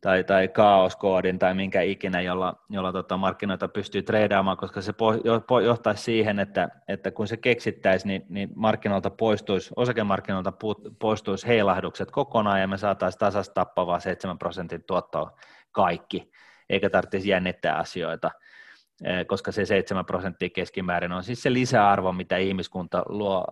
[0.00, 5.12] tai, tai kaoskoodin tai minkä ikinä, jolla, jolla tota markkinoita pystyy treidaamaan, koska se po,
[5.12, 10.52] jo, johtaisi siihen, että, että kun se keksittäisi, niin, niin markkinoilta poistuisi, osakemarkkinoilta
[10.98, 15.38] poistuisi heilahdukset kokonaan ja me saataisiin tasasta tappavaa 7 prosentin tuottoa
[15.72, 16.30] kaikki,
[16.70, 18.30] eikä tarvitsisi jännittää asioita.
[19.26, 23.44] Koska se 7 prosenttia keskimäärin on siis se lisäarvo, mitä ihmiskunta luo,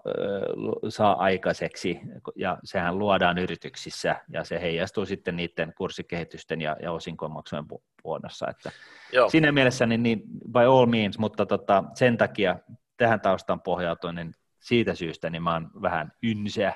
[0.89, 2.01] saa aikaiseksi,
[2.37, 7.65] ja sehän luodaan yrityksissä, ja se heijastuu sitten niiden kurssikehitysten ja, ja osinkomaksujen
[8.05, 8.47] muodossa.
[8.51, 8.71] Että
[9.13, 9.31] Joo.
[9.31, 10.23] Siinä mielessä niin, niin
[10.53, 12.57] by all means, mutta tota, sen takia
[12.97, 16.75] tähän taustaan pohjautuen, niin siitä syystä niin mä oon vähän ynseä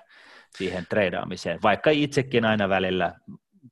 [0.57, 3.15] siihen treidaamiseen, vaikka itsekin aina välillä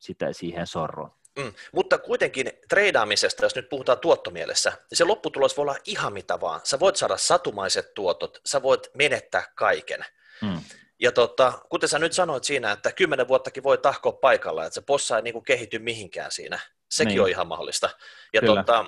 [0.01, 1.11] sitä siihen sorron.
[1.37, 6.41] Mm, mutta kuitenkin treidaamisesta, jos nyt puhutaan tuottomielessä, niin se lopputulos voi olla ihan mitä
[6.41, 6.61] vaan.
[6.65, 10.05] Sä voit saada satumaiset tuotot, sä voit menettää kaiken.
[10.43, 10.61] Mm.
[10.99, 14.81] Ja tota, kuten sä nyt sanoit siinä, että kymmenen vuottakin voi tahkoa paikalla, että se
[14.81, 16.59] possa ei niin kuin kehity mihinkään siinä.
[16.89, 17.21] Sekin niin.
[17.21, 17.91] on ihan mahdollista.
[18.33, 18.85] Ja, tota...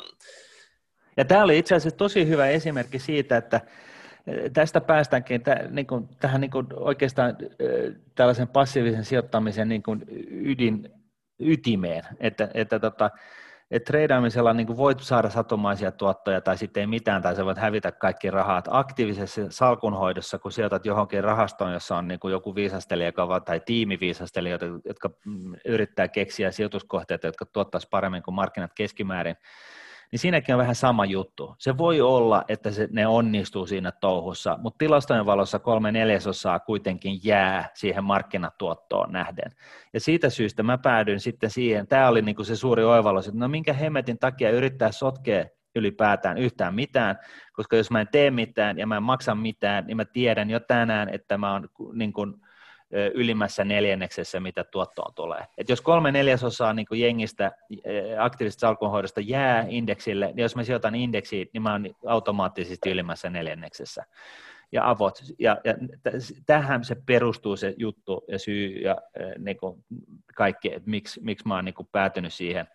[1.17, 3.61] ja tämä oli itse asiassa tosi hyvä esimerkki siitä, että
[4.27, 9.83] eh, tästä päästäänkin täh, niin kuin, tähän niin kuin oikeastaan eh, tällaisen passiivisen sijoittamisen niin
[9.83, 10.98] kuin ydin,
[11.41, 13.11] ytimeen, että, että tota,
[13.71, 17.93] että treidaamisella niin voit saada satumaisia tuottoja tai sitten ei mitään, tai sä voit hävitä
[17.93, 23.13] kaikki rahat aktiivisessa salkunhoidossa, kun sijoitat johonkin rahastoon, jossa on niin joku viisastelija
[23.45, 25.11] tai tiimiviisastelijoita, jotka
[25.65, 29.37] yrittää keksiä sijoituskohteita, jotka tuottaisi paremmin kuin markkinat keskimäärin,
[30.13, 31.55] niin siinäkin on vähän sama juttu.
[31.59, 37.21] Se voi olla, että se, ne onnistuu siinä touhussa, mutta tilastojen valossa kolme neljäsosaa kuitenkin
[37.25, 39.53] jää siihen markkinatuottoon nähden.
[39.93, 43.49] Ja siitä syystä mä päädyin sitten siihen, tämä oli niinku se suuri oivallus, että no
[43.49, 45.45] minkä hemmetin takia yrittää sotkea
[45.77, 47.19] ylipäätään yhtään mitään,
[47.53, 50.61] koska jos mä en tee mitään ja mä en maksa mitään, niin mä tiedän jo
[50.61, 52.35] tänään, että mä oon niin kuin
[53.15, 55.45] ylimmässä neljänneksessä, mitä tuottoon tulee.
[55.59, 57.53] Et jos kolme neljäsosaa niin kuin jengistä
[58.19, 64.05] aktiivisesta salkunhoidosta jää indeksille, niin jos mä sijoitan indeksiin, niin mä oon automaattisesti ylimmässä neljänneksessä
[64.73, 65.19] ja avot.
[65.39, 65.75] Ja, ja
[66.47, 68.97] tähän se perustuu se juttu ja syy ja
[69.39, 69.85] niin kuin
[70.35, 72.69] kaikki, että miksi, miksi mä oon niin kuin päätynyt siihen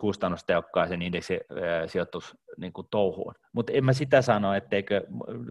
[0.00, 3.34] kustannustehokkaaseen indeksisijoitus niin kuin touhuun.
[3.52, 5.02] Mutta en mä sitä sano, etteikö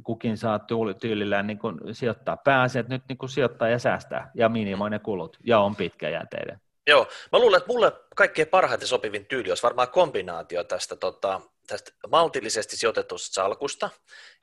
[0.03, 0.59] kukin saa
[1.01, 2.37] tyylillään niin kuin sijoittaa.
[2.37, 6.61] Pääasiat nyt niin kuin sijoittaa ja säästää ja minimoi ne kulut ja on pitkäjänteinen.
[6.87, 11.91] Joo, mä luulen, että mulle kaikkein parhaiten sopivin tyyli olisi varmaan kombinaatio tästä, tota, tästä
[12.07, 13.89] maltillisesti sijoitetusta salkusta,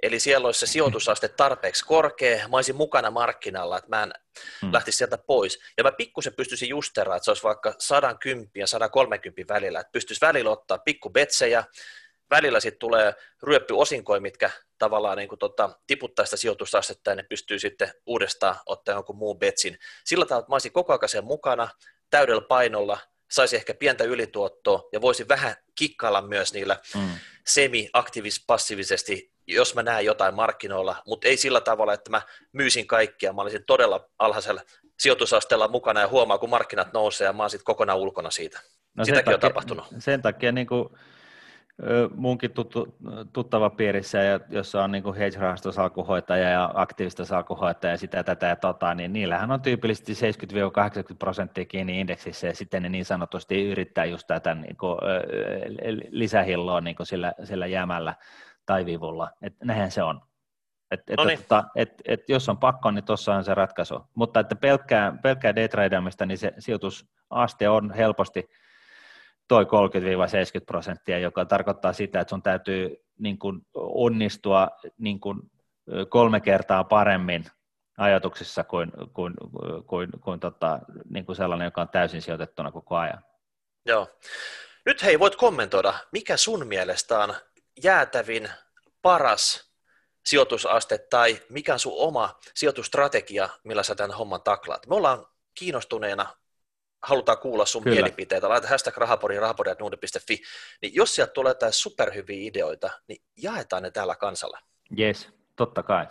[0.03, 4.13] eli siellä olisi se sijoitusaste tarpeeksi korkea, mä olisin mukana markkinalla, että mä en
[4.63, 4.73] hmm.
[4.73, 9.55] lähtisi sieltä pois, ja mä pikkusen pystyisin justeraan, että se olisi vaikka 110 ja 130
[9.55, 11.65] välillä, että pystyisi välillä ottaa pikku betsejä,
[12.31, 17.23] välillä sitten tulee ryöppy osinkoja, mitkä tavallaan niin kuin, tota, tiputtaa sitä sijoitusastetta ja ne
[17.23, 19.79] pystyy sitten uudestaan ottaa jonkun muun betsin.
[20.05, 21.69] Sillä tavalla, että mä olisin koko ajan sen mukana
[22.11, 22.99] täydellä painolla,
[23.31, 27.09] saisi ehkä pientä ylituottoa ja voisi vähän kikkailla myös niillä mm.
[27.47, 32.23] semi-aktiivis-passiivisesti, jos mä näen jotain markkinoilla, mutta ei sillä tavalla, että mä
[32.53, 34.63] myysin kaikkia, mä olisin todella alhaisella
[35.01, 38.61] sijoitusasteella mukana ja huomaa, kun markkinat nousee ja mä oon sitten kokonaan ulkona siitä.
[38.95, 39.87] No Sitäkin takia, on tapahtunut.
[39.99, 40.89] Sen takia niin kuin
[42.15, 42.97] munkin tuttu,
[43.33, 44.19] tuttava piirissä,
[44.49, 49.61] jossa on niin hedge-rahastosalkuhoitaja ja aktiivista salkuhoitaja ja sitä tätä ja tota, niin niillähän on
[49.61, 50.13] tyypillisesti
[51.13, 54.99] 70-80 prosenttia kiinni indeksissä ja sitten ne niin sanotusti yrittää just tätä niin kuin,
[56.11, 58.15] lisähilloa niin kuin sillä, sillä jämällä
[58.67, 60.21] tai vivulla, että näinhän se on.
[60.91, 64.01] Et, et, et, tota, et, et, jos on pakko, niin tuossa on se ratkaisu.
[64.15, 68.49] Mutta että pelkkää, pelkkää daytradeamista, niin se sijoitusaste on helposti
[69.49, 69.69] toi 30-70
[70.67, 74.69] prosenttia, joka tarkoittaa sitä, että sun täytyy niin kuin onnistua
[74.99, 75.41] niin kuin
[76.09, 77.45] kolme kertaa paremmin
[77.99, 79.35] ajatuksissa kuin, kuin,
[79.87, 80.81] kuin, kuin tota,
[81.11, 83.25] niin kuin sellainen, joka on täysin sijoitettuna koko ajan.
[83.87, 84.09] Joo.
[84.87, 87.35] Nyt hei, voit kommentoida, mikä sun mielestä on
[87.83, 88.49] jäätävin
[89.03, 89.73] paras
[90.25, 94.87] sijoitusaste tai mikä on sun oma sijoitustrategia, millä sä tämän homman taklaat?
[94.87, 96.27] Me ollaan kiinnostuneena
[97.03, 97.95] halutaan kuulla sun Kyllä.
[97.95, 100.43] mielipiteitä, laita hashtag rahapori, rahapori.nuude.fi,
[100.83, 104.59] niin jos sieltä tulee jotain superhyviä ideoita, niin jaetaan ne täällä kansalla.
[104.99, 106.07] Yes, totta kai.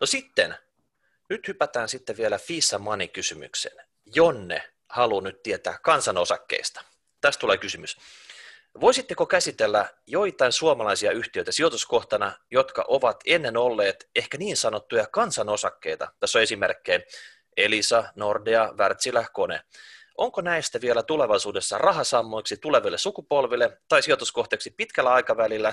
[0.00, 0.56] No sitten,
[1.28, 3.86] nyt hypätään sitten vielä Fissa Money kysymykseen.
[4.14, 6.84] Jonne haluaa nyt tietää kansanosakkeista.
[7.20, 7.96] Tästä tulee kysymys.
[8.80, 16.12] Voisitteko käsitellä joitain suomalaisia yhtiöitä sijoituskohtana, jotka ovat ennen olleet ehkä niin sanottuja kansanosakkeita?
[16.20, 17.00] Tässä on esimerkkejä
[17.56, 19.60] Elisa, Nordea, Wärtsilä, Kone.
[20.18, 25.72] Onko näistä vielä tulevaisuudessa rahasammoiksi tuleville sukupolville tai sijoituskohteeksi pitkällä aikavälillä,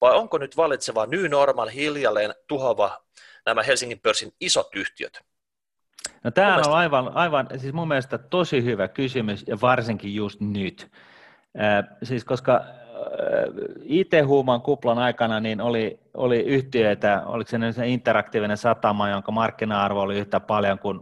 [0.00, 3.04] vai onko nyt valitseva New Normal hiljalleen tuhova
[3.46, 5.20] nämä Helsingin pörssin isot yhtiöt?
[6.24, 10.90] No tämä on aivan, aivan, siis mun mielestä tosi hyvä kysymys ja varsinkin just nyt.
[11.60, 12.64] Äh, siis koska äh,
[13.82, 20.18] IT-huuman kuplan aikana niin oli, oli yhtiöitä, oliko se, se interaktiivinen satama, jonka markkina-arvo oli
[20.18, 21.00] yhtä paljon kuin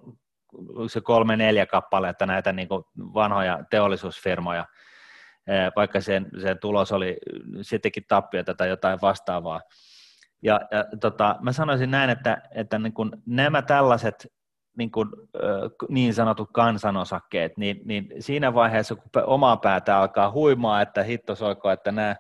[0.86, 4.66] se kolme neljä kappaletta näitä niin kuin vanhoja teollisuusfirmoja,
[5.76, 7.16] vaikka sen, sen tulos oli,
[7.62, 9.61] se teki tappiota tai jotain vastaavaa.
[10.42, 14.32] Ja, ja tota, mä sanoisin näin, että, että niin kuin nämä tällaiset
[14.76, 15.09] niin, kuin,
[15.88, 21.70] niin sanotut kansanosakkeet, niin, niin siinä vaiheessa, kun omaa päätä alkaa huimaa, että hitto soiko,
[21.70, 22.16] että nämä,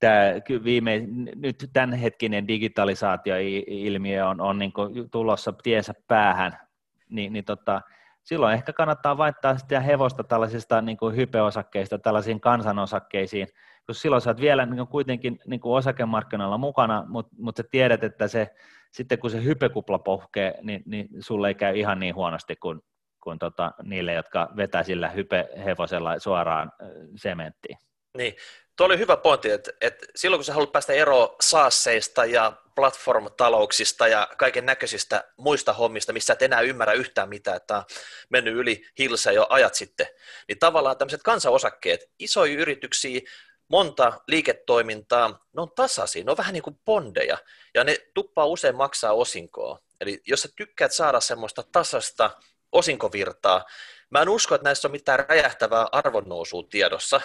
[0.00, 0.22] tämä
[0.64, 1.02] viime,
[1.36, 4.72] nyt tämänhetkinen digitalisaatio-ilmiö on, on niin
[5.10, 6.65] tulossa tiensä päähän,
[7.10, 7.82] niin, niin tota,
[8.22, 13.48] silloin ehkä kannattaa vaihtaa sitä hevosta tällaisista niin kuin hypeosakkeista tällaisiin kansanosakkeisiin,
[13.86, 17.68] koska silloin sä oot vielä niin kuin kuitenkin niin kuin osakemarkkinoilla mukana, mutta, mutta sä
[17.70, 18.54] tiedät, että se,
[18.90, 22.80] sitten kun se hypekupla pohkee, niin, niin sulle ei käy ihan niin huonosti kuin,
[23.22, 26.72] kuin tota, niille, jotka vetää sillä hypehevosella suoraan
[27.16, 27.78] sementtiin.
[28.16, 28.36] Niin,
[28.76, 34.08] tuo oli hyvä pointti, että, että silloin kun sä haluat päästä eroon saasseista ja platform-talouksista
[34.08, 37.84] ja kaiken näköisistä muista hommista, missä et enää ymmärrä yhtään mitään, että on
[38.28, 40.06] mennyt yli hilsä jo ajat sitten,
[40.48, 43.20] niin tavallaan tämmöiset kansanosakkeet, isoja yrityksiä,
[43.68, 47.38] monta liiketoimintaa, ne on tasaisia, ne on vähän niin kuin bondeja,
[47.74, 49.78] ja ne tuppaa usein maksaa osinkoa.
[50.00, 52.30] Eli jos sä tykkäät saada semmoista tasasta
[52.72, 53.64] osinkovirtaa,
[54.10, 57.20] mä en usko, että näissä on mitään räjähtävää arvonnousua tiedossa,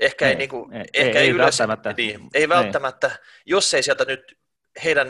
[0.00, 1.94] Ehkä ei, ei, niin kuin, ei, ehkä ei, ei, ylös, välttämättä.
[1.96, 2.48] Niin, ei niin.
[2.48, 3.16] välttämättä, ei.
[3.46, 4.38] jos ei sieltä nyt
[4.84, 5.08] heidän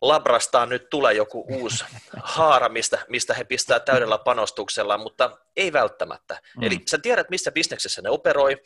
[0.00, 1.84] labrastaan nyt tule joku uusi
[2.22, 6.40] haara, mistä, mistä he pistää täydellä panostuksella, mutta ei välttämättä.
[6.56, 6.62] Mm.
[6.62, 8.62] Eli sä tiedät, missä bisneksessä ne operoi,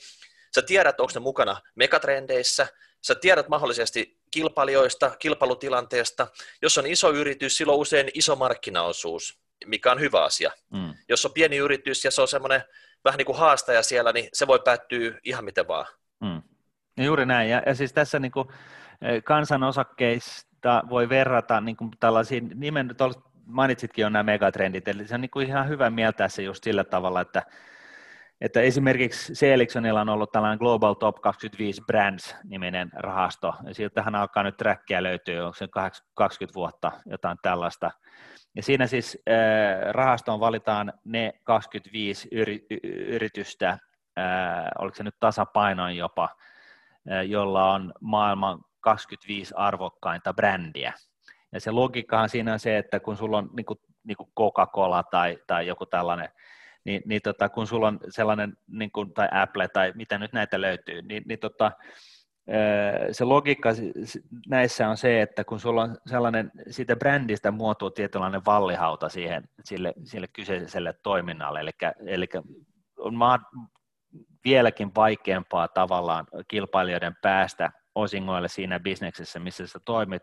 [0.54, 2.66] sä tiedät, onko ne mukana megatrendeissä,
[3.06, 6.26] sä tiedät mahdollisesti kilpailijoista, kilpailutilanteesta.
[6.62, 10.50] Jos on iso yritys, silloin usein iso markkinaosuus, mikä on hyvä asia.
[10.70, 10.94] Mm.
[11.08, 12.62] Jos on pieni yritys ja se on semmoinen
[13.04, 15.86] vähän niin kuin haastaja siellä, niin se voi päättyä ihan miten vaan.
[16.20, 16.42] Mm.
[17.04, 18.48] Juuri näin, ja, ja siis tässä niin kuin
[19.02, 22.94] eh, kansanosakkeista voi verrata niin kuin tällaisiin, nimen,
[23.46, 26.84] mainitsitkin jo nämä megatrendit, eli se on niin kuin ihan hyvä mieltää se just sillä
[26.84, 27.42] tavalla, että,
[28.40, 34.56] että esimerkiksi Seelikssonilla on ollut tällainen Global Top 25 Brands-niminen rahasto, ja siltähän alkaa nyt
[34.56, 35.68] trackia löytyy, onko se
[36.14, 37.90] 20 vuotta, jotain tällaista,
[38.54, 39.22] ja siinä siis
[39.90, 42.66] rahastoon valitaan ne 25 yri,
[43.08, 43.78] yritystä,
[44.78, 46.28] oliko se nyt tasapainoin jopa,
[47.26, 50.92] jolla on maailman 25 arvokkainta brändiä.
[51.52, 55.02] Ja se logiikkahan siinä on se, että kun sulla on niin kuin, niin kuin Coca-Cola
[55.02, 56.28] tai, tai joku tällainen,
[56.86, 60.60] niin, niin tota, kun sulla on sellainen, niin kuin, tai Apple tai mitä nyt näitä
[60.60, 61.72] löytyy, niin, niin tota,
[63.12, 63.70] se logiikka
[64.48, 69.92] näissä on se, että kun sulla on sellainen, siitä brändistä muotoa tietynlainen vallihauta siihen, sille,
[70.04, 71.70] sille kyseiselle toiminnalle, eli,
[72.06, 72.26] eli
[72.98, 73.14] on
[74.44, 80.22] vieläkin vaikeampaa tavallaan kilpailijoiden päästä osingoille siinä bisneksessä, missä sä toimit,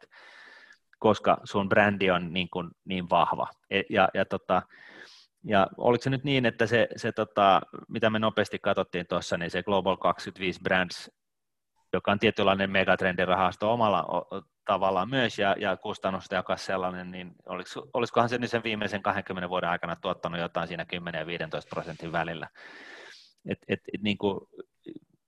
[1.00, 3.48] koska sun brändi on niin, kuin, niin vahva.
[3.70, 4.62] E, ja, ja, tota,
[5.44, 9.52] ja oliko se nyt niin, että se, se tota, mitä me nopeasti katsottiin tuossa, niin
[9.52, 11.12] se Global 25 Brands,
[11.94, 14.06] joka on tietynlainen megatrendirahasto omalla
[14.66, 19.70] tavallaan myös, ja, ja kustannustehokas sellainen, niin olisiko, olisikohan se nyt sen viimeisen 20 vuoden
[19.70, 22.50] aikana tuottanut jotain siinä 10 ja 15 prosentin välillä.
[23.50, 24.40] Et, et, et, niin kuin,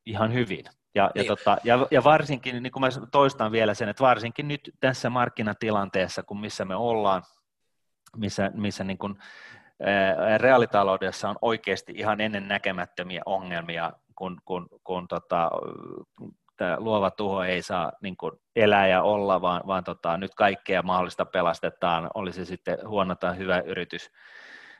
[0.05, 0.65] ihan hyvin.
[0.95, 1.25] Ja, niin.
[1.25, 5.09] ja, tota, ja, ja varsinkin, niin kuin mä toistan vielä sen, että varsinkin nyt tässä
[5.09, 7.23] markkinatilanteessa, kun missä me ollaan,
[8.17, 9.17] missä, missä niin kuin,
[10.37, 15.51] reaalitaloudessa on oikeasti ihan ennen näkemättömiä ongelmia, kun, kun, kun tota,
[16.57, 20.83] tämä luova tuho ei saa niin kuin elää ja olla, vaan, vaan tota, nyt kaikkea
[20.83, 24.11] mahdollista pelastetaan, oli se sitten huono tai hyvä yritys,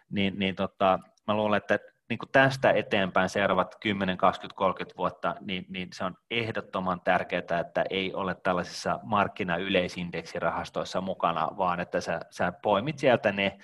[0.10, 1.80] niin, niin tota, mä luulen, että
[2.10, 7.60] niin kuin tästä eteenpäin seuraavat 10, 20, 30 vuotta, niin, niin se on ehdottoman tärkeää,
[7.60, 13.58] että ei ole tällaisissa markkinayleisindeksirahastoissa mukana, vaan että sä, sä poimit sieltä ne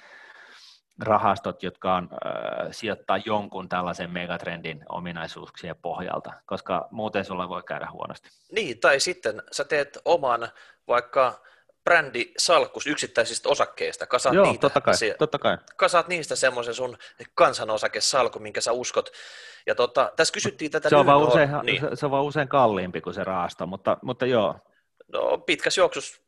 [1.02, 7.88] rahastot, jotka on, äh, sijoittaa jonkun tällaisen megatrendin ominaisuuksien pohjalta, koska muuten sulla voi käydä
[7.92, 8.30] huonosti.
[8.52, 10.50] Niin, tai sitten sä teet oman
[10.88, 11.42] vaikka
[11.84, 14.08] brändisalkkus yksittäisistä osakkeista.
[14.08, 15.58] Kasaat Joo, niitä, totta kai, se, totta kai.
[15.78, 16.98] Kasaat niistä semmoisen sun
[17.36, 19.10] kansanosakesalku, minkä sä uskot.
[19.68, 20.90] Ja tota, tässä kysyttiin tätä...
[20.90, 21.82] Se on, vaan usein, niin.
[21.94, 24.56] se on vaan usein kalliimpi kuin se rahasto, mutta, mutta joo.
[25.14, 26.22] No pitkässä juoksussa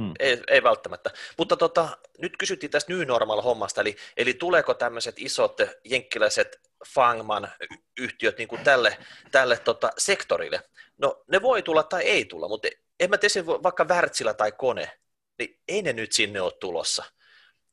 [0.00, 0.12] Hmm.
[0.18, 1.10] Ei, ei välttämättä.
[1.38, 8.48] Mutta tota, nyt kysyttiin tästä New Normal-hommasta, eli, eli tuleeko tämmöiset isot jenkkiläiset Fangman-yhtiöt niin
[8.48, 8.98] kuin tälle,
[9.30, 10.62] tälle tota, sektorille?
[10.98, 12.68] No ne voi tulla tai ei tulla, mutta
[13.00, 14.90] en mä tiedä, vaikka Wärtsilä tai kone,
[15.38, 17.04] niin ei ne nyt sinne ole tulossa.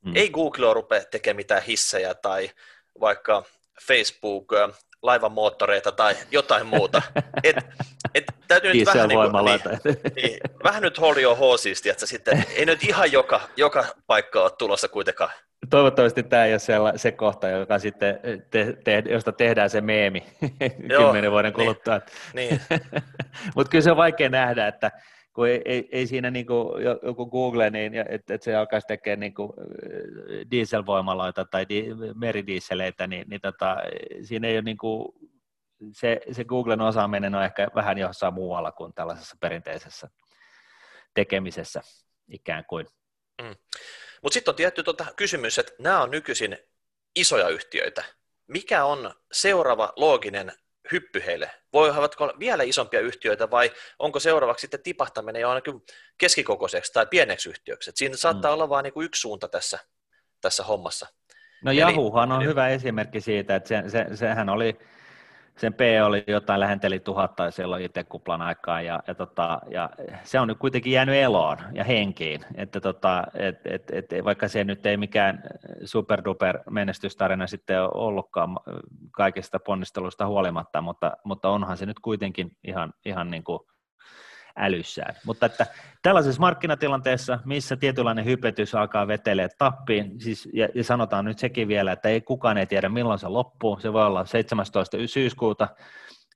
[0.04, 0.16] Mm.
[0.16, 2.50] Ei Google rupea tekemään mitään hissejä tai
[3.00, 3.44] vaikka
[3.86, 4.46] Facebook
[5.02, 7.02] laivan moottoreita tai jotain muuta.
[7.44, 7.56] Et,
[8.14, 12.44] et, täytyy nyt vähän, niin kuin, niin, niin, vähän nyt hold your horses, että sitten
[12.56, 15.30] ei nyt ihan joka, joka paikka ole tulossa kuitenkaan.
[15.70, 20.26] Toivottavasti tämä ei ole se, se kohta, joka sitten te, te, josta tehdään se meemi
[20.96, 21.64] kymmenen vuoden niin.
[21.64, 22.00] kuluttua.
[22.34, 22.80] Niin, niin.
[23.54, 24.90] Mutta kyllä se on vaikea nähdä, että
[25.34, 29.20] kun ei, ei, ei siinä niin kuin joku Google, niin että et se alkaisi tekemään
[29.20, 29.52] niin kuin
[30.50, 33.76] dieselvoimaloita tai di, meridiisseleitä, niin, niin tota,
[34.22, 35.08] siinä ei ole niin kuin,
[35.92, 40.08] se, se Googlen osaaminen on ehkä vähän jossain muualla kuin tällaisessa perinteisessä
[41.14, 41.82] tekemisessä
[42.28, 42.86] ikään kuin.
[43.42, 43.56] Mm.
[44.22, 46.58] Mutta sitten on tietty tuota kysymys, että nämä on nykyisin
[47.16, 48.04] isoja yhtiöitä.
[48.46, 50.52] Mikä on seuraava looginen
[50.92, 51.50] hyppy heille?
[51.72, 55.82] Voivatko vielä isompia yhtiöitä vai onko seuraavaksi sitten tipahtaminen jo ainakin
[56.18, 57.90] keskikokoiseksi tai pieneksi yhtiöksi?
[57.90, 58.54] Et siinä saattaa mm.
[58.54, 59.78] olla vain niin yksi suunta tässä,
[60.40, 61.06] tässä hommassa.
[61.64, 64.78] No Jahuhan on hyvä esimerkki siitä, että se, se, sehän oli
[65.58, 69.90] sen P oli jotain lähenteli tuhatta silloin itse kuplan aikaan, ja, ja, tota, ja
[70.22, 74.64] se on nyt kuitenkin jäänyt eloon ja henkiin, että tota, et, et, et, vaikka se
[74.64, 75.42] nyt ei mikään
[75.84, 78.56] superduper menestystarina sitten ole ollutkaan
[79.10, 83.60] kaikista ponnistelusta huolimatta, mutta, mutta onhan se nyt kuitenkin ihan, ihan niin kuin
[84.56, 85.14] älyssään.
[85.26, 85.66] Mutta että
[86.02, 91.92] tällaisessa markkinatilanteessa, missä tietynlainen hypetys alkaa vetelee tappiin, siis, ja, ja sanotaan nyt sekin vielä,
[91.92, 94.96] että ei kukaan ei tiedä milloin se loppuu, se voi olla 17.
[95.06, 95.68] syyskuuta,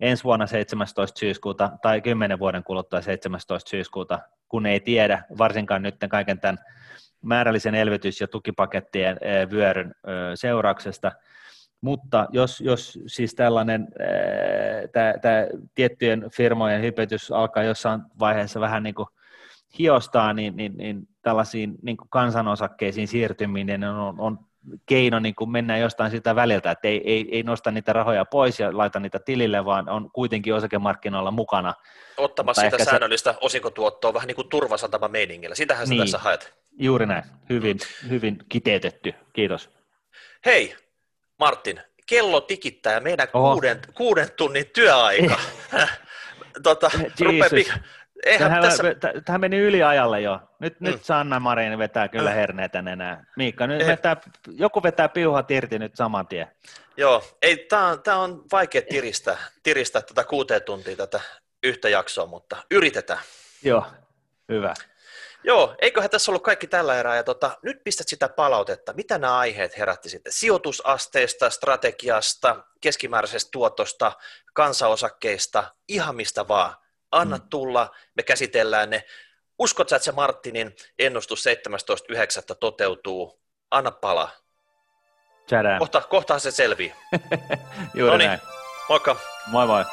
[0.01, 1.19] ensi vuonna 17.
[1.19, 3.71] syyskuuta tai 10 vuoden kuluttua 17.
[3.71, 6.59] syyskuuta, kun ei tiedä, varsinkaan nyt kaiken tämän
[7.23, 9.19] määrällisen elvytys- ja tukipakettien
[9.51, 9.95] vyöryn
[10.35, 11.13] seurauksesta,
[11.81, 13.89] mutta jos, jos siis tällainen
[14.93, 19.09] tämä tiettyjen firmojen hypetys alkaa jossain vaiheessa vähän niin kuin
[19.79, 24.39] hiostaa, niin, niin, niin tällaisiin niin kuin kansanosakkeisiin siirtyminen on, on
[24.87, 28.61] keino niin kuin mennä jostain sitä väliltä, että ei, ei, ei nosta niitä rahoja pois
[28.61, 31.75] ja laita niitä tilille, vaan on kuitenkin osakemarkkinoilla mukana.
[32.17, 33.39] Ottamassa sitä säännöllistä se...
[33.41, 35.55] osinkotuottoa vähän niin kuin turvasatama meiningillä.
[35.55, 36.55] Sitähän niin, tässä haet.
[36.79, 37.25] Juuri näin.
[37.51, 39.15] Hyvin, hyvin kiteytetty.
[39.33, 39.71] Kiitos.
[40.45, 40.77] Hei,
[41.39, 45.39] Martin, kello tikittää ja meidän kuuden, kuuden tunnin työaika.
[46.63, 47.81] tota, pik-
[48.25, 48.83] Eihän tähän, tässä...
[49.25, 50.41] tähän meni yli ajalle jo.
[50.59, 50.87] Nyt, mm.
[50.87, 52.35] nyt Sanna Marin vetää kyllä mm.
[52.35, 53.25] herneitä enää.
[53.37, 54.17] Miikka, nyt vetää,
[54.49, 56.47] joku vetää piuhat irti nyt saman tien.
[56.97, 61.21] Joo, ei, tämä on, tää on vaikea tiristää, tiristää tätä kuuteen tuntia tätä
[61.63, 63.21] yhtä jaksoa, mutta yritetään.
[63.63, 63.87] Joo,
[64.49, 64.75] hyvä.
[65.47, 67.17] Joo, eiköhän tässä ollut kaikki tällä erää.
[67.17, 68.93] Ja tota, nyt pistät sitä palautetta.
[68.93, 70.33] Mitä nämä aiheet herätti sitten?
[70.33, 74.13] Sijoitusasteesta, strategiasta, keskimääräisestä tuotosta,
[74.55, 76.75] kansaosakkeista, ihan mistä vaan
[77.13, 77.49] anna mm.
[77.51, 79.05] tulla, me käsitellään ne.
[79.59, 82.55] Uskot sä, että se Martinin ennustus 17.9.
[82.61, 83.41] toteutuu?
[83.71, 84.31] Anna palaa.
[85.79, 86.93] Kohta, kohta se selvii.
[87.95, 88.41] Juuri Noniin, näin.
[88.89, 89.17] Moikka.
[89.47, 89.85] Moi moi.